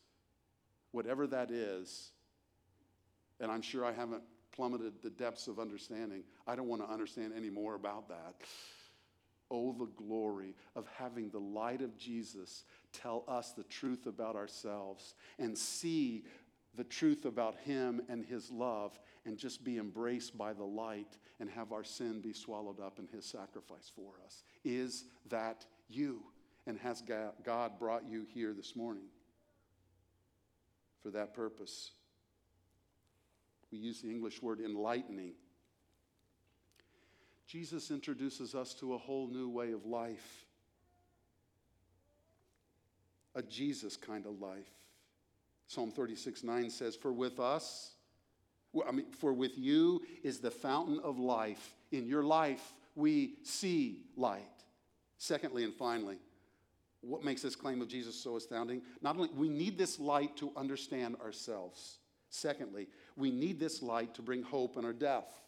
Whatever 0.93 1.27
that 1.29 1.51
is, 1.51 2.11
and 3.41 3.51
I'm 3.51 3.63
sure 3.63 3.85
I 3.85 3.93
haven't 3.93 4.23
plummeted 4.53 4.95
the 5.03 5.11
depths 5.11 5.49
of 5.49 5.59
understanding. 5.59 6.23
I 6.47 6.55
don't 6.55 6.69
want 6.69 6.83
to 6.87 6.93
understand 6.93 7.33
any 7.37 7.51
more 7.51 7.75
about 7.75 8.09
that. 8.09 8.35
Oh, 9.51 9.73
the 9.73 9.91
glory 9.97 10.55
of 10.75 10.87
having 10.97 11.31
the 11.31 11.39
light 11.39 11.83
of 11.83 11.97
Jesus 11.99 12.65
tell 12.93 13.25
us 13.29 13.53
the 13.53 13.65
truth 13.65 14.07
about 14.07 14.37
ourselves 14.37 15.15
and 15.39 15.57
see 15.57 16.25
the 16.77 16.85
truth 16.85 17.25
about 17.25 17.57
Him 17.65 18.01
and 18.09 18.25
His 18.25 18.51
love 18.51 18.99
and 19.27 19.39
just 19.39 19.65
be 19.65 19.79
embraced 19.79 20.37
by 20.37 20.53
the 20.53 20.65
light 20.65 21.19
and 21.41 21.49
have 21.51 21.73
our 21.73 21.85
sin 21.85 22.21
be 22.21 22.33
swallowed 22.33 22.81
up 22.81 22.99
in 22.99 23.07
His 23.09 23.25
sacrifice 23.25 23.91
for 23.95 24.13
us. 24.25 24.43
Is 24.65 25.05
that 25.29 25.67
you? 25.89 26.23
And 26.67 26.79
has 26.79 27.03
God 27.03 27.79
brought 27.79 28.09
you 28.09 28.27
here 28.33 28.55
this 28.55 28.75
morning 28.75 29.05
for 31.03 31.11
that 31.11 31.35
purpose? 31.35 31.91
We 33.71 33.79
use 33.79 34.01
the 34.01 34.11
English 34.11 34.41
word 34.41 34.61
enlightening. 34.61 35.33
Jesus 37.47 37.91
introduces 37.91 38.55
us 38.55 38.75
to 38.75 38.95
a 38.95 38.99
whole 38.99 39.29
new 39.29 39.49
way 39.49 39.73
of 39.73 39.85
life, 39.85 40.47
a 43.35 43.43
Jesus 43.43 43.97
kind 43.97 44.27
of 44.27 44.41
life. 44.41 44.71
Psalm 45.67 45.91
36 45.91 46.43
9 46.45 46.71
says, 46.71 46.97
For 46.97 47.13
with 47.13 47.41
us, 47.41 47.93
I 48.87 48.93
mean, 48.93 49.07
for 49.13 49.33
with 49.33 49.59
you 49.59 50.03
is 50.23 50.39
the 50.39 50.51
fountain 50.51 51.01
of 51.03 51.19
life. 51.19 51.75
In 51.93 52.07
your 52.07 52.25
life, 52.25 52.73
we 52.95 53.35
see 53.43 54.01
light. 54.17 54.43
Secondly, 55.19 55.65
and 55.65 55.75
finally, 55.75 56.19
what 57.01 57.23
makes 57.23 57.43
this 57.43 57.55
claim 57.55 57.83
of 57.83 57.89
Jesus 57.89 58.15
so 58.15 58.37
astounding? 58.37 58.83
Not 59.03 59.17
only 59.17 59.29
we 59.37 59.49
need 59.49 59.79
this 59.79 60.01
light 60.01 60.37
to 60.39 60.51
understand 60.57 61.17
ourselves. 61.17 61.99
Secondly, 62.31 62.89
we 63.17 63.31
need 63.31 63.61
this 63.61 63.83
light 63.83 64.15
to 64.15 64.23
bring 64.23 64.43
hope 64.43 64.77
in 64.77 64.85
our 64.85 64.93
death. 64.93 65.44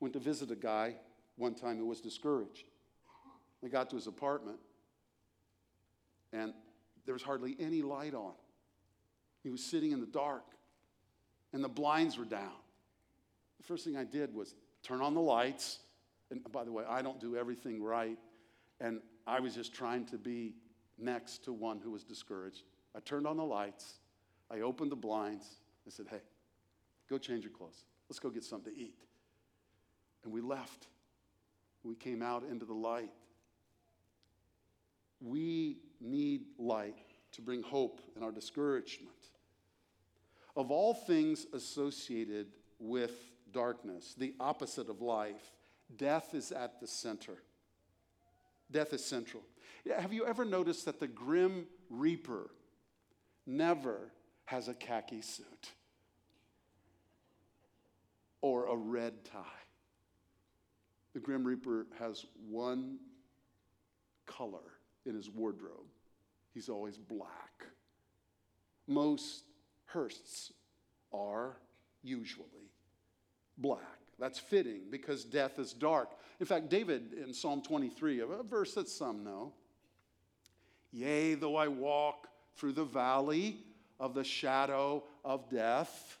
Went 0.00 0.14
to 0.14 0.20
visit 0.20 0.50
a 0.50 0.56
guy 0.56 0.94
one 1.36 1.54
time 1.54 1.76
who 1.76 1.86
was 1.86 2.00
discouraged. 2.00 2.64
I 3.64 3.68
got 3.68 3.90
to 3.90 3.96
his 3.96 4.06
apartment, 4.06 4.58
and 6.32 6.54
there 7.04 7.12
was 7.12 7.22
hardly 7.22 7.56
any 7.60 7.82
light 7.82 8.14
on. 8.14 8.32
He 9.42 9.50
was 9.50 9.62
sitting 9.62 9.92
in 9.92 10.00
the 10.00 10.06
dark, 10.06 10.44
and 11.52 11.62
the 11.62 11.68
blinds 11.68 12.16
were 12.16 12.24
down. 12.24 12.52
The 13.58 13.66
first 13.66 13.84
thing 13.84 13.96
I 13.96 14.04
did 14.04 14.34
was 14.34 14.54
turn 14.82 15.00
on 15.02 15.14
the 15.14 15.20
lights. 15.20 15.80
And 16.30 16.40
by 16.52 16.64
the 16.64 16.72
way, 16.72 16.84
I 16.88 17.02
don't 17.02 17.20
do 17.20 17.36
everything 17.36 17.82
right. 17.82 18.18
And 18.80 19.00
I 19.26 19.40
was 19.40 19.54
just 19.54 19.74
trying 19.74 20.06
to 20.06 20.18
be 20.18 20.54
next 20.98 21.44
to 21.44 21.52
one 21.52 21.80
who 21.80 21.90
was 21.90 22.04
discouraged. 22.04 22.62
I 22.96 23.00
turned 23.00 23.26
on 23.26 23.36
the 23.36 23.44
lights. 23.44 23.98
I 24.50 24.60
opened 24.60 24.92
the 24.92 24.96
blinds. 24.96 25.46
I 25.86 25.90
said, 25.90 26.06
Hey, 26.08 26.20
go 27.08 27.18
change 27.18 27.44
your 27.44 27.52
clothes. 27.52 27.84
Let's 28.08 28.18
go 28.18 28.30
get 28.30 28.44
something 28.44 28.72
to 28.72 28.78
eat. 28.78 28.94
And 30.24 30.32
we 30.32 30.40
left. 30.40 30.86
We 31.82 31.94
came 31.94 32.22
out 32.22 32.44
into 32.44 32.64
the 32.64 32.74
light. 32.74 33.10
We 35.20 35.78
need 36.00 36.42
light 36.58 36.98
to 37.32 37.42
bring 37.42 37.62
hope 37.62 38.00
in 38.16 38.22
our 38.22 38.32
discouragement. 38.32 39.14
Of 40.56 40.70
all 40.70 40.94
things 40.94 41.46
associated 41.52 42.48
with 42.78 43.12
darkness, 43.52 44.14
the 44.16 44.34
opposite 44.40 44.88
of 44.88 45.00
life, 45.00 45.52
death 45.96 46.34
is 46.34 46.52
at 46.52 46.80
the 46.80 46.86
center. 46.86 47.36
Death 48.70 48.92
is 48.92 49.04
central. 49.04 49.42
Have 49.96 50.12
you 50.12 50.26
ever 50.26 50.44
noticed 50.44 50.84
that 50.84 51.00
the 51.00 51.06
Grim 51.06 51.66
Reaper 51.88 52.50
never 53.46 54.12
has 54.44 54.68
a 54.68 54.74
khaki 54.74 55.22
suit 55.22 55.70
or 58.42 58.66
a 58.66 58.76
red 58.76 59.24
tie? 59.24 59.38
The 61.14 61.20
Grim 61.20 61.44
Reaper 61.44 61.86
has 61.98 62.24
one 62.48 62.98
color 64.26 64.78
in 65.06 65.14
his 65.14 65.28
wardrobe. 65.28 65.86
He's 66.54 66.68
always 66.68 66.96
black. 66.96 67.64
Most 68.86 69.44
hearsts 69.92 70.52
are 71.12 71.56
usually 72.02 72.70
black. 73.58 73.80
That's 74.18 74.38
fitting 74.38 74.82
because 74.90 75.24
death 75.24 75.58
is 75.58 75.72
dark. 75.72 76.10
In 76.38 76.46
fact, 76.46 76.68
David 76.68 77.14
in 77.14 77.32
Psalm 77.32 77.62
23, 77.62 78.20
a 78.20 78.26
verse 78.42 78.74
that 78.74 78.88
some 78.88 79.24
know, 79.24 79.52
Yea, 80.92 81.34
though 81.34 81.56
I 81.56 81.68
walk 81.68 82.28
through 82.56 82.72
the 82.72 82.84
valley 82.84 83.58
of 83.98 84.14
the 84.14 84.24
shadow 84.24 85.04
of 85.24 85.48
death, 85.48 86.18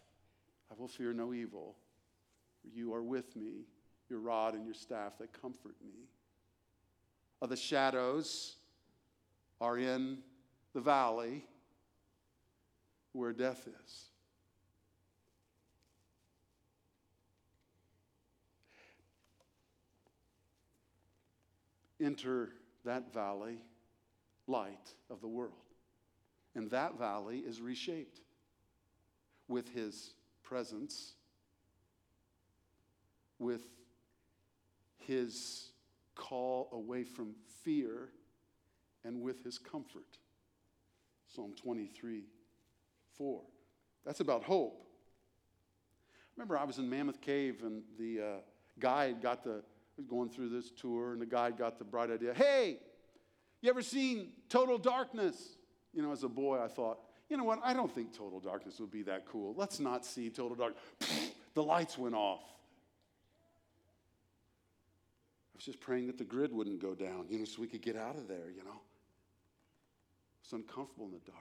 I 0.70 0.74
will 0.78 0.88
fear 0.88 1.12
no 1.12 1.34
evil. 1.34 1.76
For 2.62 2.68
you 2.68 2.94
are 2.94 3.02
with 3.02 3.34
me, 3.36 3.64
your 4.10 4.20
rod 4.20 4.54
and 4.54 4.64
your 4.64 4.74
staff 4.74 5.18
that 5.18 5.32
comfort 5.40 5.74
me. 5.84 6.08
Of 7.42 7.48
the 7.48 7.56
shadows 7.56 8.56
are 9.60 9.78
in 9.78 10.18
the 10.74 10.80
valley 10.80 11.44
where 13.12 13.32
death 13.32 13.66
is. 13.84 14.04
Enter 22.00 22.50
that 22.84 23.12
valley 23.12 23.58
light 24.46 24.94
of 25.10 25.20
the 25.20 25.28
world. 25.28 25.52
And 26.54 26.70
that 26.70 26.98
valley 26.98 27.38
is 27.38 27.60
reshaped 27.60 28.20
with 29.48 29.68
his 29.74 30.14
presence, 30.42 31.12
with 33.38 33.62
his 35.10 35.70
call 36.14 36.68
away 36.72 37.02
from 37.02 37.34
fear, 37.64 38.10
and 39.04 39.20
with 39.20 39.42
his 39.42 39.58
comfort. 39.58 40.18
Psalm 41.26 41.52
23 41.60 42.22
4. 43.16 43.40
That's 44.06 44.20
about 44.20 44.44
hope. 44.44 44.86
Remember, 46.36 46.56
I 46.56 46.64
was 46.64 46.78
in 46.78 46.88
Mammoth 46.88 47.20
Cave, 47.20 47.62
and 47.64 47.82
the 47.98 48.20
uh, 48.20 48.24
guide 48.78 49.20
got 49.20 49.42
the 49.42 49.62
going 50.08 50.30
through 50.30 50.48
this 50.48 50.70
tour, 50.70 51.12
and 51.12 51.20
the 51.20 51.26
guide 51.26 51.58
got 51.58 51.78
the 51.78 51.84
bright 51.84 52.10
idea 52.10 52.32
hey, 52.32 52.78
you 53.60 53.68
ever 53.68 53.82
seen 53.82 54.28
Total 54.48 54.78
Darkness? 54.78 55.56
You 55.92 56.02
know, 56.02 56.12
as 56.12 56.22
a 56.22 56.28
boy, 56.28 56.62
I 56.62 56.68
thought, 56.68 57.00
you 57.28 57.36
know 57.36 57.44
what? 57.44 57.58
I 57.64 57.74
don't 57.74 57.92
think 57.92 58.16
Total 58.16 58.38
Darkness 58.38 58.78
would 58.78 58.92
be 58.92 59.02
that 59.02 59.26
cool. 59.26 59.54
Let's 59.56 59.80
not 59.80 60.06
see 60.06 60.30
Total 60.30 60.56
Darkness. 60.56 61.32
the 61.54 61.62
lights 61.62 61.98
went 61.98 62.14
off. 62.14 62.42
I 65.49 65.49
was 65.60 65.66
just 65.66 65.80
praying 65.80 66.06
that 66.06 66.16
the 66.16 66.24
grid 66.24 66.50
wouldn't 66.54 66.80
go 66.80 66.94
down, 66.94 67.26
you 67.28 67.38
know, 67.38 67.44
so 67.44 67.60
we 67.60 67.66
could 67.66 67.82
get 67.82 67.94
out 67.94 68.16
of 68.16 68.26
there, 68.26 68.48
you 68.56 68.64
know. 68.64 68.80
It's 70.42 70.54
uncomfortable 70.54 71.04
in 71.04 71.12
the 71.12 71.30
dark. 71.30 71.36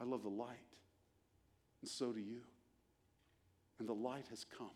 I 0.00 0.04
love 0.04 0.22
the 0.22 0.30
light, 0.30 0.56
and 1.82 1.90
so 1.90 2.10
do 2.10 2.20
you. 2.20 2.40
And 3.78 3.86
the 3.86 3.92
light 3.92 4.24
has 4.30 4.44
come. 4.44 4.70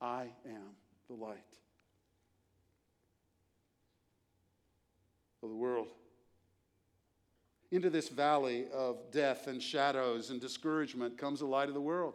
I 0.00 0.26
am 0.44 0.74
the 1.08 1.14
light. 1.14 1.38
of 5.44 5.50
the 5.50 5.54
world. 5.54 5.86
Into 7.70 7.90
this 7.90 8.08
valley 8.08 8.66
of 8.74 9.12
death 9.12 9.46
and 9.46 9.62
shadows 9.62 10.30
and 10.30 10.40
discouragement 10.40 11.16
comes 11.16 11.38
the 11.38 11.46
light 11.46 11.68
of 11.68 11.74
the 11.74 11.80
world. 11.80 12.14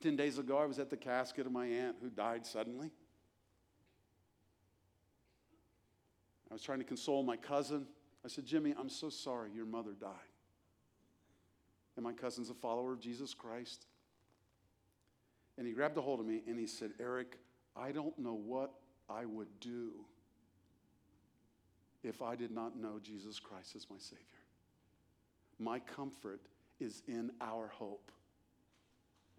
Ten 0.00 0.16
days 0.16 0.38
ago, 0.38 0.56
I 0.56 0.64
was 0.64 0.78
at 0.78 0.88
the 0.88 0.96
casket 0.96 1.46
of 1.46 1.52
my 1.52 1.66
aunt 1.66 1.96
who 2.00 2.08
died 2.08 2.46
suddenly. 2.46 2.90
I 6.50 6.54
was 6.54 6.62
trying 6.62 6.78
to 6.78 6.84
console 6.84 7.22
my 7.22 7.36
cousin. 7.36 7.86
I 8.24 8.28
said, 8.28 8.44
Jimmy, 8.44 8.74
I'm 8.78 8.88
so 8.88 9.10
sorry 9.10 9.50
your 9.54 9.66
mother 9.66 9.92
died. 9.92 10.10
And 11.96 12.04
my 12.04 12.12
cousin's 12.12 12.50
a 12.50 12.54
follower 12.54 12.92
of 12.92 13.00
Jesus 13.00 13.34
Christ. 13.34 13.86
And 15.58 15.66
he 15.66 15.72
grabbed 15.74 15.96
a 15.98 16.00
hold 16.00 16.20
of 16.20 16.26
me 16.26 16.42
and 16.46 16.58
he 16.58 16.66
said, 16.66 16.92
Eric, 16.98 17.36
I 17.76 17.92
don't 17.92 18.18
know 18.18 18.34
what 18.34 18.72
I 19.08 19.26
would 19.26 19.48
do 19.60 19.92
if 22.02 22.22
I 22.22 22.34
did 22.34 22.50
not 22.50 22.76
know 22.76 22.98
Jesus 23.02 23.38
Christ 23.38 23.76
as 23.76 23.86
my 23.90 23.98
Savior. 23.98 24.24
My 25.58 25.78
comfort 25.78 26.40
is 26.80 27.02
in 27.06 27.30
our 27.42 27.68
hope 27.68 28.10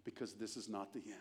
because 0.04 0.34
this 0.34 0.56
is 0.56 0.68
not 0.68 0.92
the 0.92 1.00
end. 1.00 1.16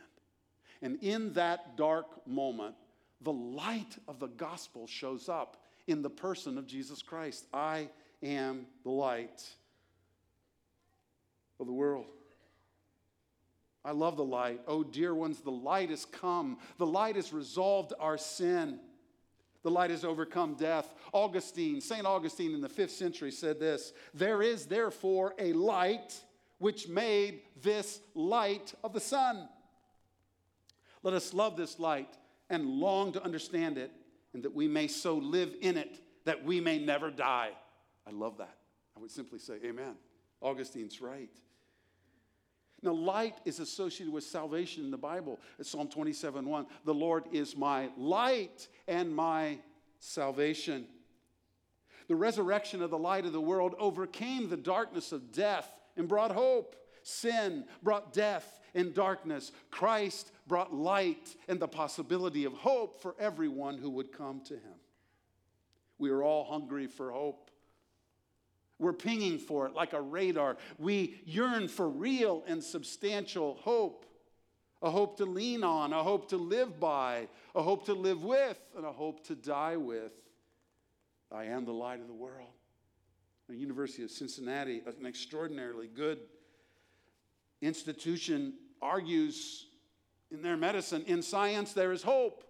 And 0.81 0.97
in 1.03 1.33
that 1.33 1.77
dark 1.77 2.27
moment, 2.27 2.75
the 3.21 3.33
light 3.33 3.97
of 4.07 4.19
the 4.19 4.27
gospel 4.27 4.87
shows 4.87 5.29
up 5.29 5.57
in 5.87 6.01
the 6.01 6.09
person 6.09 6.57
of 6.57 6.65
Jesus 6.65 7.01
Christ. 7.01 7.45
I 7.53 7.89
am 8.23 8.65
the 8.83 8.89
light 8.89 9.47
of 11.59 11.67
the 11.67 11.73
world. 11.73 12.05
I 13.83 13.91
love 13.91 14.15
the 14.15 14.23
light. 14.23 14.61
Oh, 14.67 14.83
dear 14.83 15.13
ones, 15.13 15.39
the 15.39 15.51
light 15.51 15.89
has 15.89 16.05
come. 16.05 16.57
The 16.77 16.85
light 16.85 17.15
has 17.15 17.33
resolved 17.33 17.93
our 17.99 18.17
sin. 18.17 18.79
The 19.63 19.71
light 19.71 19.91
has 19.91 20.03
overcome 20.03 20.55
death. 20.55 20.93
Augustine, 21.13 21.81
St. 21.81 22.05
Augustine 22.05 22.53
in 22.53 22.61
the 22.61 22.69
fifth 22.69 22.91
century 22.91 23.31
said 23.31 23.59
this 23.59 23.93
There 24.13 24.41
is 24.41 24.65
therefore 24.65 25.33
a 25.39 25.53
light 25.53 26.19
which 26.61 26.87
made 26.87 27.41
this 27.63 27.99
light 28.13 28.71
of 28.83 28.93
the 28.93 28.99
sun. 28.99 29.49
Let 31.01 31.15
us 31.15 31.33
love 31.33 31.57
this 31.57 31.79
light 31.79 32.15
and 32.51 32.63
long 32.65 33.13
to 33.13 33.23
understand 33.23 33.79
it, 33.79 33.91
and 34.35 34.43
that 34.43 34.53
we 34.53 34.67
may 34.67 34.87
so 34.87 35.15
live 35.15 35.55
in 35.61 35.75
it 35.75 35.99
that 36.25 36.45
we 36.45 36.61
may 36.61 36.77
never 36.77 37.09
die. 37.09 37.49
I 38.07 38.11
love 38.11 38.37
that. 38.37 38.57
I 38.95 38.99
would 38.99 39.09
simply 39.09 39.39
say, 39.39 39.55
Amen. 39.65 39.95
Augustine's 40.39 41.01
right. 41.01 41.31
Now, 42.83 42.93
light 42.93 43.39
is 43.43 43.59
associated 43.59 44.13
with 44.13 44.23
salvation 44.23 44.83
in 44.83 44.91
the 44.91 44.97
Bible. 44.97 45.39
It's 45.57 45.69
Psalm 45.69 45.87
27 45.87 46.45
1. 46.45 46.67
The 46.85 46.93
Lord 46.93 47.23
is 47.31 47.57
my 47.57 47.89
light 47.97 48.67
and 48.87 49.15
my 49.15 49.57
salvation. 49.99 50.85
The 52.07 52.15
resurrection 52.15 52.83
of 52.83 52.91
the 52.91 52.99
light 52.99 53.25
of 53.25 53.33
the 53.33 53.41
world 53.41 53.73
overcame 53.79 54.47
the 54.47 54.57
darkness 54.57 55.11
of 55.11 55.31
death 55.31 55.67
and 55.97 56.07
brought 56.07 56.31
hope. 56.31 56.75
Sin 57.03 57.65
brought 57.81 58.13
death 58.13 58.59
and 58.75 58.93
darkness. 58.93 59.51
Christ 59.71 60.31
brought 60.47 60.73
light 60.73 61.35
and 61.47 61.59
the 61.59 61.67
possibility 61.67 62.45
of 62.45 62.53
hope 62.53 63.01
for 63.01 63.15
everyone 63.19 63.77
who 63.77 63.89
would 63.91 64.11
come 64.11 64.41
to 64.45 64.53
him. 64.53 64.79
We 65.97 66.09
are 66.09 66.23
all 66.23 66.43
hungry 66.43 66.87
for 66.87 67.11
hope. 67.11 67.49
We're 68.79 68.93
pinging 68.93 69.37
for 69.37 69.67
it 69.67 69.73
like 69.73 69.93
a 69.93 70.01
radar. 70.01 70.57
We 70.79 71.21
yearn 71.25 71.67
for 71.67 71.87
real 71.87 72.43
and 72.47 72.63
substantial 72.63 73.55
hope 73.61 74.05
a 74.81 74.89
hope 74.89 75.17
to 75.17 75.25
lean 75.25 75.63
on, 75.63 75.93
a 75.93 76.01
hope 76.01 76.29
to 76.29 76.37
live 76.37 76.79
by, 76.79 77.27
a 77.53 77.61
hope 77.61 77.85
to 77.85 77.93
live 77.93 78.23
with, 78.23 78.59
and 78.75 78.85
a 78.85 78.91
hope 78.91 79.23
to 79.27 79.35
die 79.35 79.77
with. 79.77 80.13
I 81.31 81.45
am 81.45 81.65
the 81.65 81.73
light 81.73 82.01
of 82.01 82.07
the 82.07 82.13
world. 82.13 82.49
The 83.51 83.57
University 83.57 84.03
of 84.03 84.11
Cincinnati, 84.11 84.81
an 84.85 85.05
extraordinarily 85.05 85.87
good 85.87 86.19
institution, 87.61 88.53
argues 88.81 89.65
in 90.31 90.41
their 90.41 90.55
medicine 90.55 91.03
in 91.05 91.21
science 91.21 91.73
there 91.73 91.91
is 91.91 92.01
hope 92.01 92.45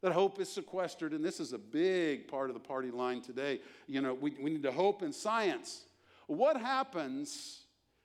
that 0.00 0.12
hope 0.12 0.40
is 0.40 0.48
sequestered. 0.48 1.12
And 1.12 1.22
this 1.22 1.40
is 1.40 1.52
a 1.52 1.58
big 1.58 2.26
part 2.26 2.48
of 2.48 2.54
the 2.54 2.60
party 2.60 2.90
line 2.90 3.20
today. 3.20 3.60
You 3.86 4.00
know, 4.00 4.14
we, 4.14 4.34
we 4.42 4.48
need 4.48 4.62
to 4.62 4.72
hope 4.72 5.02
in 5.02 5.12
science. 5.12 5.82
What 6.26 6.58
happens 6.58 7.60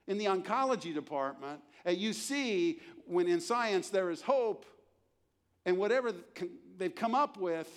in 0.05 0.17
the 0.17 0.25
oncology 0.25 0.93
department 0.93 1.61
at 1.85 1.97
UC 1.97 2.81
when 3.07 3.29
in 3.29 3.39
science 3.39 3.89
there 3.89 4.09
is 4.09 4.21
hope 4.21 4.65
and 5.65 5.77
whatever 5.77 6.11
they've 6.77 6.93
come 6.93 7.15
up 7.15 7.37
with 7.37 7.69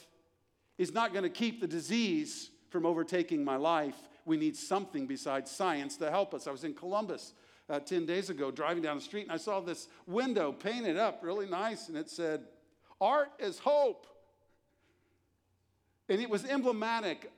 is 0.78 0.93
not 0.93 1.12
going 1.12 1.22
to 1.22 1.30
keep 1.30 1.61
the 1.61 1.68
disease 1.68 2.51
from 2.70 2.84
overtaking 2.84 3.45
my 3.45 3.55
life? 3.55 3.95
We 4.24 4.36
need 4.36 4.56
something 4.56 5.06
besides 5.06 5.50
science 5.50 5.96
to 5.98 6.10
help 6.10 6.34
us. 6.34 6.46
I 6.46 6.50
was 6.50 6.64
in 6.64 6.74
Columbus 6.74 7.32
uh, 7.68 7.80
10 7.80 8.06
days 8.06 8.30
ago 8.30 8.50
driving 8.50 8.82
down 8.82 8.96
the 8.96 9.02
street 9.02 9.22
and 9.22 9.32
I 9.32 9.36
saw 9.36 9.60
this 9.60 9.88
window 10.06 10.52
painted 10.52 10.96
up 10.96 11.20
really 11.22 11.46
nice 11.46 11.88
and 11.88 11.96
it 11.96 12.10
said, 12.10 12.44
Art 13.00 13.30
is 13.38 13.58
hope. 13.58 14.06
And 16.08 16.20
it 16.20 16.28
was 16.28 16.44
emblematic 16.44 17.32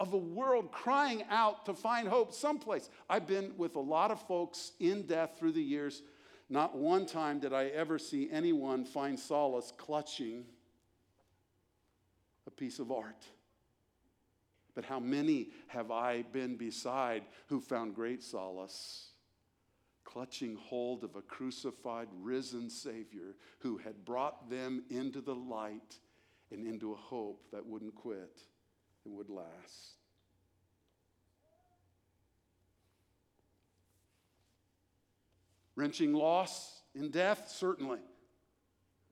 of 0.00 0.14
a 0.14 0.18
world 0.18 0.72
crying 0.72 1.22
out 1.30 1.66
to 1.66 1.74
find 1.74 2.08
hope 2.08 2.32
someplace. 2.32 2.88
I've 3.08 3.26
been 3.26 3.52
with 3.58 3.76
a 3.76 3.80
lot 3.80 4.10
of 4.10 4.20
folks 4.26 4.72
in 4.80 5.02
death 5.02 5.36
through 5.38 5.52
the 5.52 5.62
years. 5.62 6.02
Not 6.48 6.76
one 6.76 7.06
time 7.06 7.38
did 7.38 7.52
I 7.52 7.66
ever 7.66 7.98
see 7.98 8.28
anyone 8.32 8.84
find 8.84 9.18
solace 9.18 9.72
clutching 9.76 10.44
a 12.46 12.50
piece 12.50 12.78
of 12.78 12.90
art. 12.90 13.24
But 14.80 14.88
how 14.88 14.98
many 14.98 15.50
have 15.66 15.90
I 15.90 16.22
been 16.22 16.56
beside 16.56 17.24
who 17.48 17.60
found 17.60 17.94
great 17.94 18.22
solace? 18.22 19.10
Clutching 20.04 20.56
hold 20.56 21.04
of 21.04 21.16
a 21.16 21.20
crucified, 21.20 22.08
risen 22.22 22.70
Savior 22.70 23.36
who 23.58 23.76
had 23.76 24.06
brought 24.06 24.48
them 24.48 24.82
into 24.88 25.20
the 25.20 25.34
light 25.34 25.98
and 26.50 26.66
into 26.66 26.94
a 26.94 26.96
hope 26.96 27.44
that 27.52 27.66
wouldn't 27.66 27.94
quit 27.94 28.40
and 29.04 29.14
would 29.18 29.28
last. 29.28 29.98
Wrenching 35.76 36.14
loss 36.14 36.80
in 36.94 37.10
death, 37.10 37.52
certainly. 37.54 38.00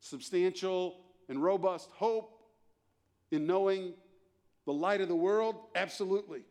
Substantial 0.00 0.96
and 1.28 1.42
robust 1.42 1.90
hope 1.90 2.40
in 3.30 3.46
knowing 3.46 3.92
the 4.68 4.74
light 4.74 5.00
of 5.00 5.08
the 5.08 5.16
world, 5.16 5.56
absolutely. 5.74 6.42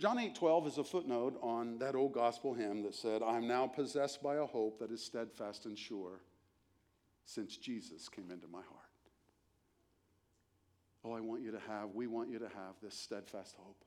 John 0.00 0.18
8 0.18 0.34
12 0.34 0.66
is 0.66 0.78
a 0.78 0.84
footnote 0.84 1.38
on 1.40 1.78
that 1.78 1.94
old 1.94 2.12
gospel 2.12 2.54
hymn 2.54 2.82
that 2.82 2.96
said, 2.96 3.22
I 3.22 3.36
am 3.36 3.46
now 3.46 3.68
possessed 3.68 4.20
by 4.20 4.34
a 4.34 4.44
hope 4.44 4.80
that 4.80 4.90
is 4.90 5.00
steadfast 5.00 5.64
and 5.64 5.78
sure 5.78 6.22
since 7.24 7.56
Jesus 7.56 8.08
came 8.08 8.32
into 8.32 8.48
my 8.48 8.62
heart. 8.62 8.90
Oh, 11.04 11.12
I 11.12 11.20
want 11.20 11.42
you 11.42 11.52
to 11.52 11.60
have, 11.68 11.90
we 11.94 12.08
want 12.08 12.28
you 12.28 12.40
to 12.40 12.48
have 12.48 12.74
this 12.82 12.98
steadfast 12.98 13.54
hope. 13.56 13.84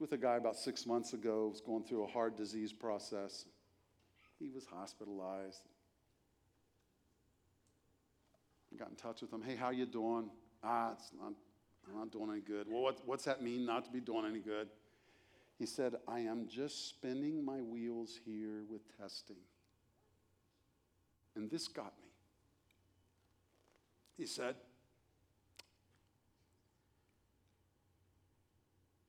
With 0.00 0.10
a 0.10 0.18
guy 0.18 0.34
about 0.34 0.56
six 0.56 0.84
months 0.84 1.12
ago, 1.12 1.46
was 1.46 1.60
going 1.60 1.84
through 1.84 2.02
a 2.02 2.08
hard 2.08 2.34
disease 2.34 2.72
process. 2.72 3.44
He 4.40 4.48
was 4.48 4.66
hospitalized. 4.66 5.62
Got 8.78 8.90
in 8.90 8.96
touch 8.96 9.20
with 9.20 9.32
him. 9.32 9.42
Hey, 9.42 9.54
how 9.54 9.70
you 9.70 9.86
doing? 9.86 10.30
Ah, 10.64 10.92
it's 10.92 11.10
not, 11.18 11.32
I'm 11.88 11.98
not 11.98 12.10
doing 12.10 12.30
any 12.30 12.40
good. 12.40 12.66
Well, 12.68 12.82
what, 12.82 12.98
what's 13.06 13.24
that 13.24 13.42
mean, 13.42 13.66
not 13.66 13.84
to 13.84 13.90
be 13.90 14.00
doing 14.00 14.24
any 14.26 14.40
good? 14.40 14.68
He 15.58 15.66
said, 15.66 15.96
I 16.08 16.20
am 16.20 16.48
just 16.48 16.88
spinning 16.88 17.44
my 17.44 17.60
wheels 17.60 18.18
here 18.24 18.62
with 18.68 18.80
testing. 18.98 19.36
And 21.36 21.50
this 21.50 21.68
got 21.68 21.92
me. 22.02 22.08
He 24.16 24.26
said, 24.26 24.56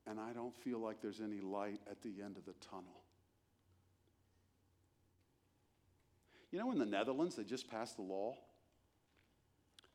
and 0.06 0.20
I 0.20 0.32
don't 0.32 0.54
feel 0.54 0.78
like 0.78 1.00
there's 1.00 1.20
any 1.20 1.40
light 1.40 1.80
at 1.90 2.02
the 2.02 2.22
end 2.22 2.36
of 2.36 2.44
the 2.44 2.54
tunnel. 2.60 3.02
You 6.50 6.58
know, 6.60 6.70
in 6.70 6.78
the 6.78 6.86
Netherlands, 6.86 7.34
they 7.34 7.42
just 7.42 7.68
passed 7.68 7.96
the 7.96 8.02
law 8.02 8.36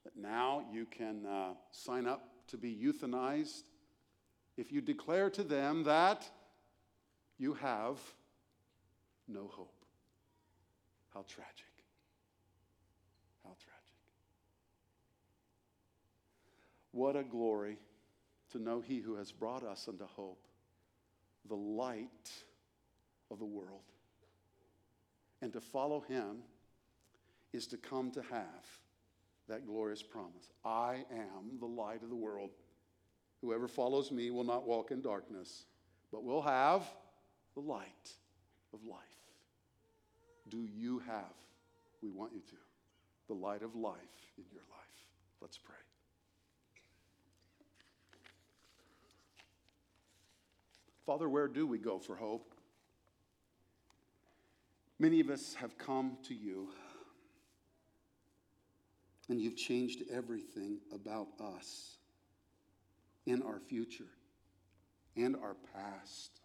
that 0.09 0.21
now 0.21 0.63
you 0.71 0.85
can 0.85 1.25
uh, 1.25 1.53
sign 1.71 2.07
up 2.07 2.21
to 2.47 2.57
be 2.57 2.75
euthanized 2.75 3.63
if 4.57 4.71
you 4.71 4.81
declare 4.81 5.29
to 5.29 5.43
them 5.43 5.83
that 5.83 6.27
you 7.37 7.53
have 7.53 7.97
no 9.27 9.47
hope. 9.47 9.85
How 11.13 11.23
tragic. 11.27 11.65
How 13.43 13.51
tragic. 13.51 13.75
What 16.91 17.15
a 17.15 17.23
glory 17.23 17.77
to 18.51 18.59
know 18.59 18.81
He 18.81 18.99
who 18.99 19.15
has 19.15 19.31
brought 19.31 19.63
us 19.63 19.87
unto 19.87 20.05
hope, 20.05 20.47
the 21.47 21.55
light 21.55 22.31
of 23.29 23.39
the 23.39 23.45
world. 23.45 23.81
And 25.41 25.53
to 25.53 25.61
follow 25.61 26.01
Him 26.01 26.37
is 27.53 27.67
to 27.67 27.77
come 27.77 28.11
to 28.11 28.21
have 28.23 28.79
that 29.49 29.65
glorious 29.67 30.01
promise 30.01 30.51
I 30.63 31.03
am 31.11 31.59
the 31.59 31.65
light 31.65 32.01
of 32.03 32.09
the 32.09 32.15
world. 32.15 32.51
Whoever 33.41 33.67
follows 33.67 34.11
me 34.11 34.31
will 34.31 34.43
not 34.43 34.67
walk 34.67 34.91
in 34.91 35.01
darkness, 35.01 35.65
but 36.11 36.23
will 36.23 36.41
have 36.41 36.83
the 37.55 37.61
light 37.61 38.13
of 38.73 38.83
life. 38.83 38.99
Do 40.49 40.65
you 40.65 40.99
have, 40.99 41.33
we 42.01 42.09
want 42.09 42.33
you 42.33 42.41
to, 42.41 42.55
the 43.27 43.33
light 43.33 43.61
of 43.61 43.75
life 43.75 43.97
in 44.37 44.43
your 44.51 44.63
life? 44.69 44.79
Let's 45.41 45.57
pray. 45.57 45.75
Father, 51.05 51.29
where 51.29 51.47
do 51.47 51.65
we 51.65 51.79
go 51.79 51.97
for 51.97 52.15
hope? 52.15 52.53
Many 54.99 55.21
of 55.21 55.29
us 55.29 55.55
have 55.55 55.77
come 55.77 56.17
to 56.27 56.35
you, 56.35 56.69
and 59.29 59.39
you've 59.39 59.55
changed 59.55 60.03
everything 60.11 60.79
about 60.93 61.27
us 61.39 61.97
in 63.25 63.41
our 63.43 63.59
future, 63.59 64.09
and 65.15 65.35
our 65.35 65.55
past, 65.73 66.41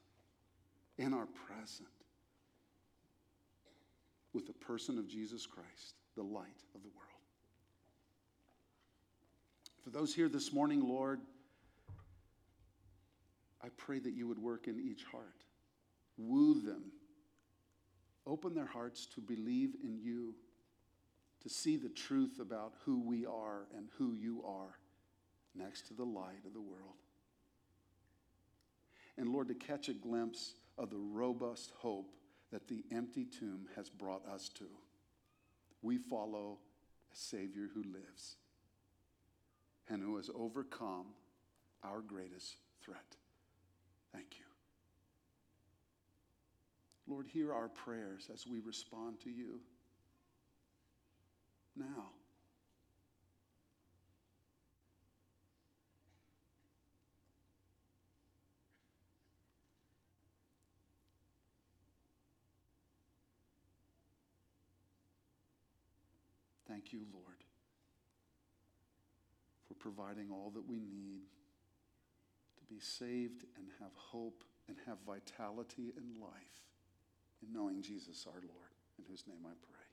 in 0.99 1.15
our 1.15 1.27
present 1.27 1.89
with 4.35 4.47
the 4.47 4.53
person 4.53 4.99
of 4.99 5.09
Jesus 5.09 5.47
Christ, 5.47 5.95
the 6.17 6.23
light 6.23 6.63
of 6.75 6.83
the 6.83 6.89
world. 6.89 7.05
For 9.83 9.91
those 9.91 10.15
here 10.15 10.29
this 10.29 10.53
morning, 10.53 10.87
Lord, 10.87 11.21
I 13.63 13.69
pray 13.77 13.99
that 14.01 14.13
you 14.13 14.27
would 14.29 14.39
work 14.39 14.67
in 14.67 14.79
each 14.79 15.05
heart. 15.05 15.45
Woo 16.19 16.61
them. 16.61 16.85
Open 18.27 18.55
their 18.55 18.67
hearts 18.67 19.07
to 19.15 19.21
believe 19.21 19.75
in 19.83 19.99
you, 19.99 20.35
to 21.45 21.51
see 21.51 21.77
the 21.77 21.91
truth 21.91 22.41
about 22.41 22.73
who 22.85 22.99
we 22.99 23.27
are 23.27 23.67
and 23.77 23.89
who 23.99 24.15
you 24.15 24.43
are 24.47 24.79
next 25.55 25.87
to 25.87 25.95
the 25.95 26.05
light 26.05 26.45
of 26.47 26.55
the 26.55 26.61
world. 26.61 26.97
And 29.17 29.29
Lord, 29.29 29.49
to 29.49 29.55
catch 29.55 29.89
a 29.89 29.95
glimpse 29.95 30.55
of 30.79 30.91
the 30.91 30.99
robust 30.99 31.71
hope 31.77 32.11
that 32.51 32.67
the 32.67 32.83
empty 32.91 33.27
tomb 33.27 33.67
has 33.77 33.91
brought 33.91 34.27
us 34.27 34.49
to. 34.55 34.65
We 35.83 35.99
follow 35.99 36.59
a 37.13 37.17
Savior 37.17 37.69
who 37.75 37.83
lives 37.83 38.37
and 39.89 40.03
who 40.03 40.17
has 40.17 40.31
overcome 40.35 41.07
our 41.83 42.01
greatest 42.01 42.57
threat. 42.83 43.17
Thank 44.13 44.39
you. 44.39 44.45
Lord, 47.07 47.27
hear 47.27 47.53
our 47.53 47.69
prayers 47.69 48.31
as 48.33 48.47
we 48.47 48.61
respond 48.61 49.21
to 49.21 49.31
you 49.31 49.61
now. 51.77 52.11
Thank 66.67 66.93
you, 66.93 67.01
Lord, 67.13 67.25
for 69.69 69.75
providing 69.75 70.31
all 70.31 70.51
that 70.55 70.67
we 70.67 70.77
need 70.81 71.23
to 72.59 72.65
be 72.65 72.81
saved 72.81 73.45
and 73.57 73.69
have 73.81 73.93
hope 73.95 74.43
and 74.67 74.77
have 74.87 74.97
vitality 75.07 75.93
and 75.97 76.21
life 76.21 76.65
in 77.43 77.53
knowing 77.53 77.83
Jesus 77.83 78.27
our 78.27 78.41
Lord, 78.41 78.75
in 78.99 79.05
whose 79.09 79.25
name 79.29 79.45
I 79.45 79.55
pray. 79.71 79.84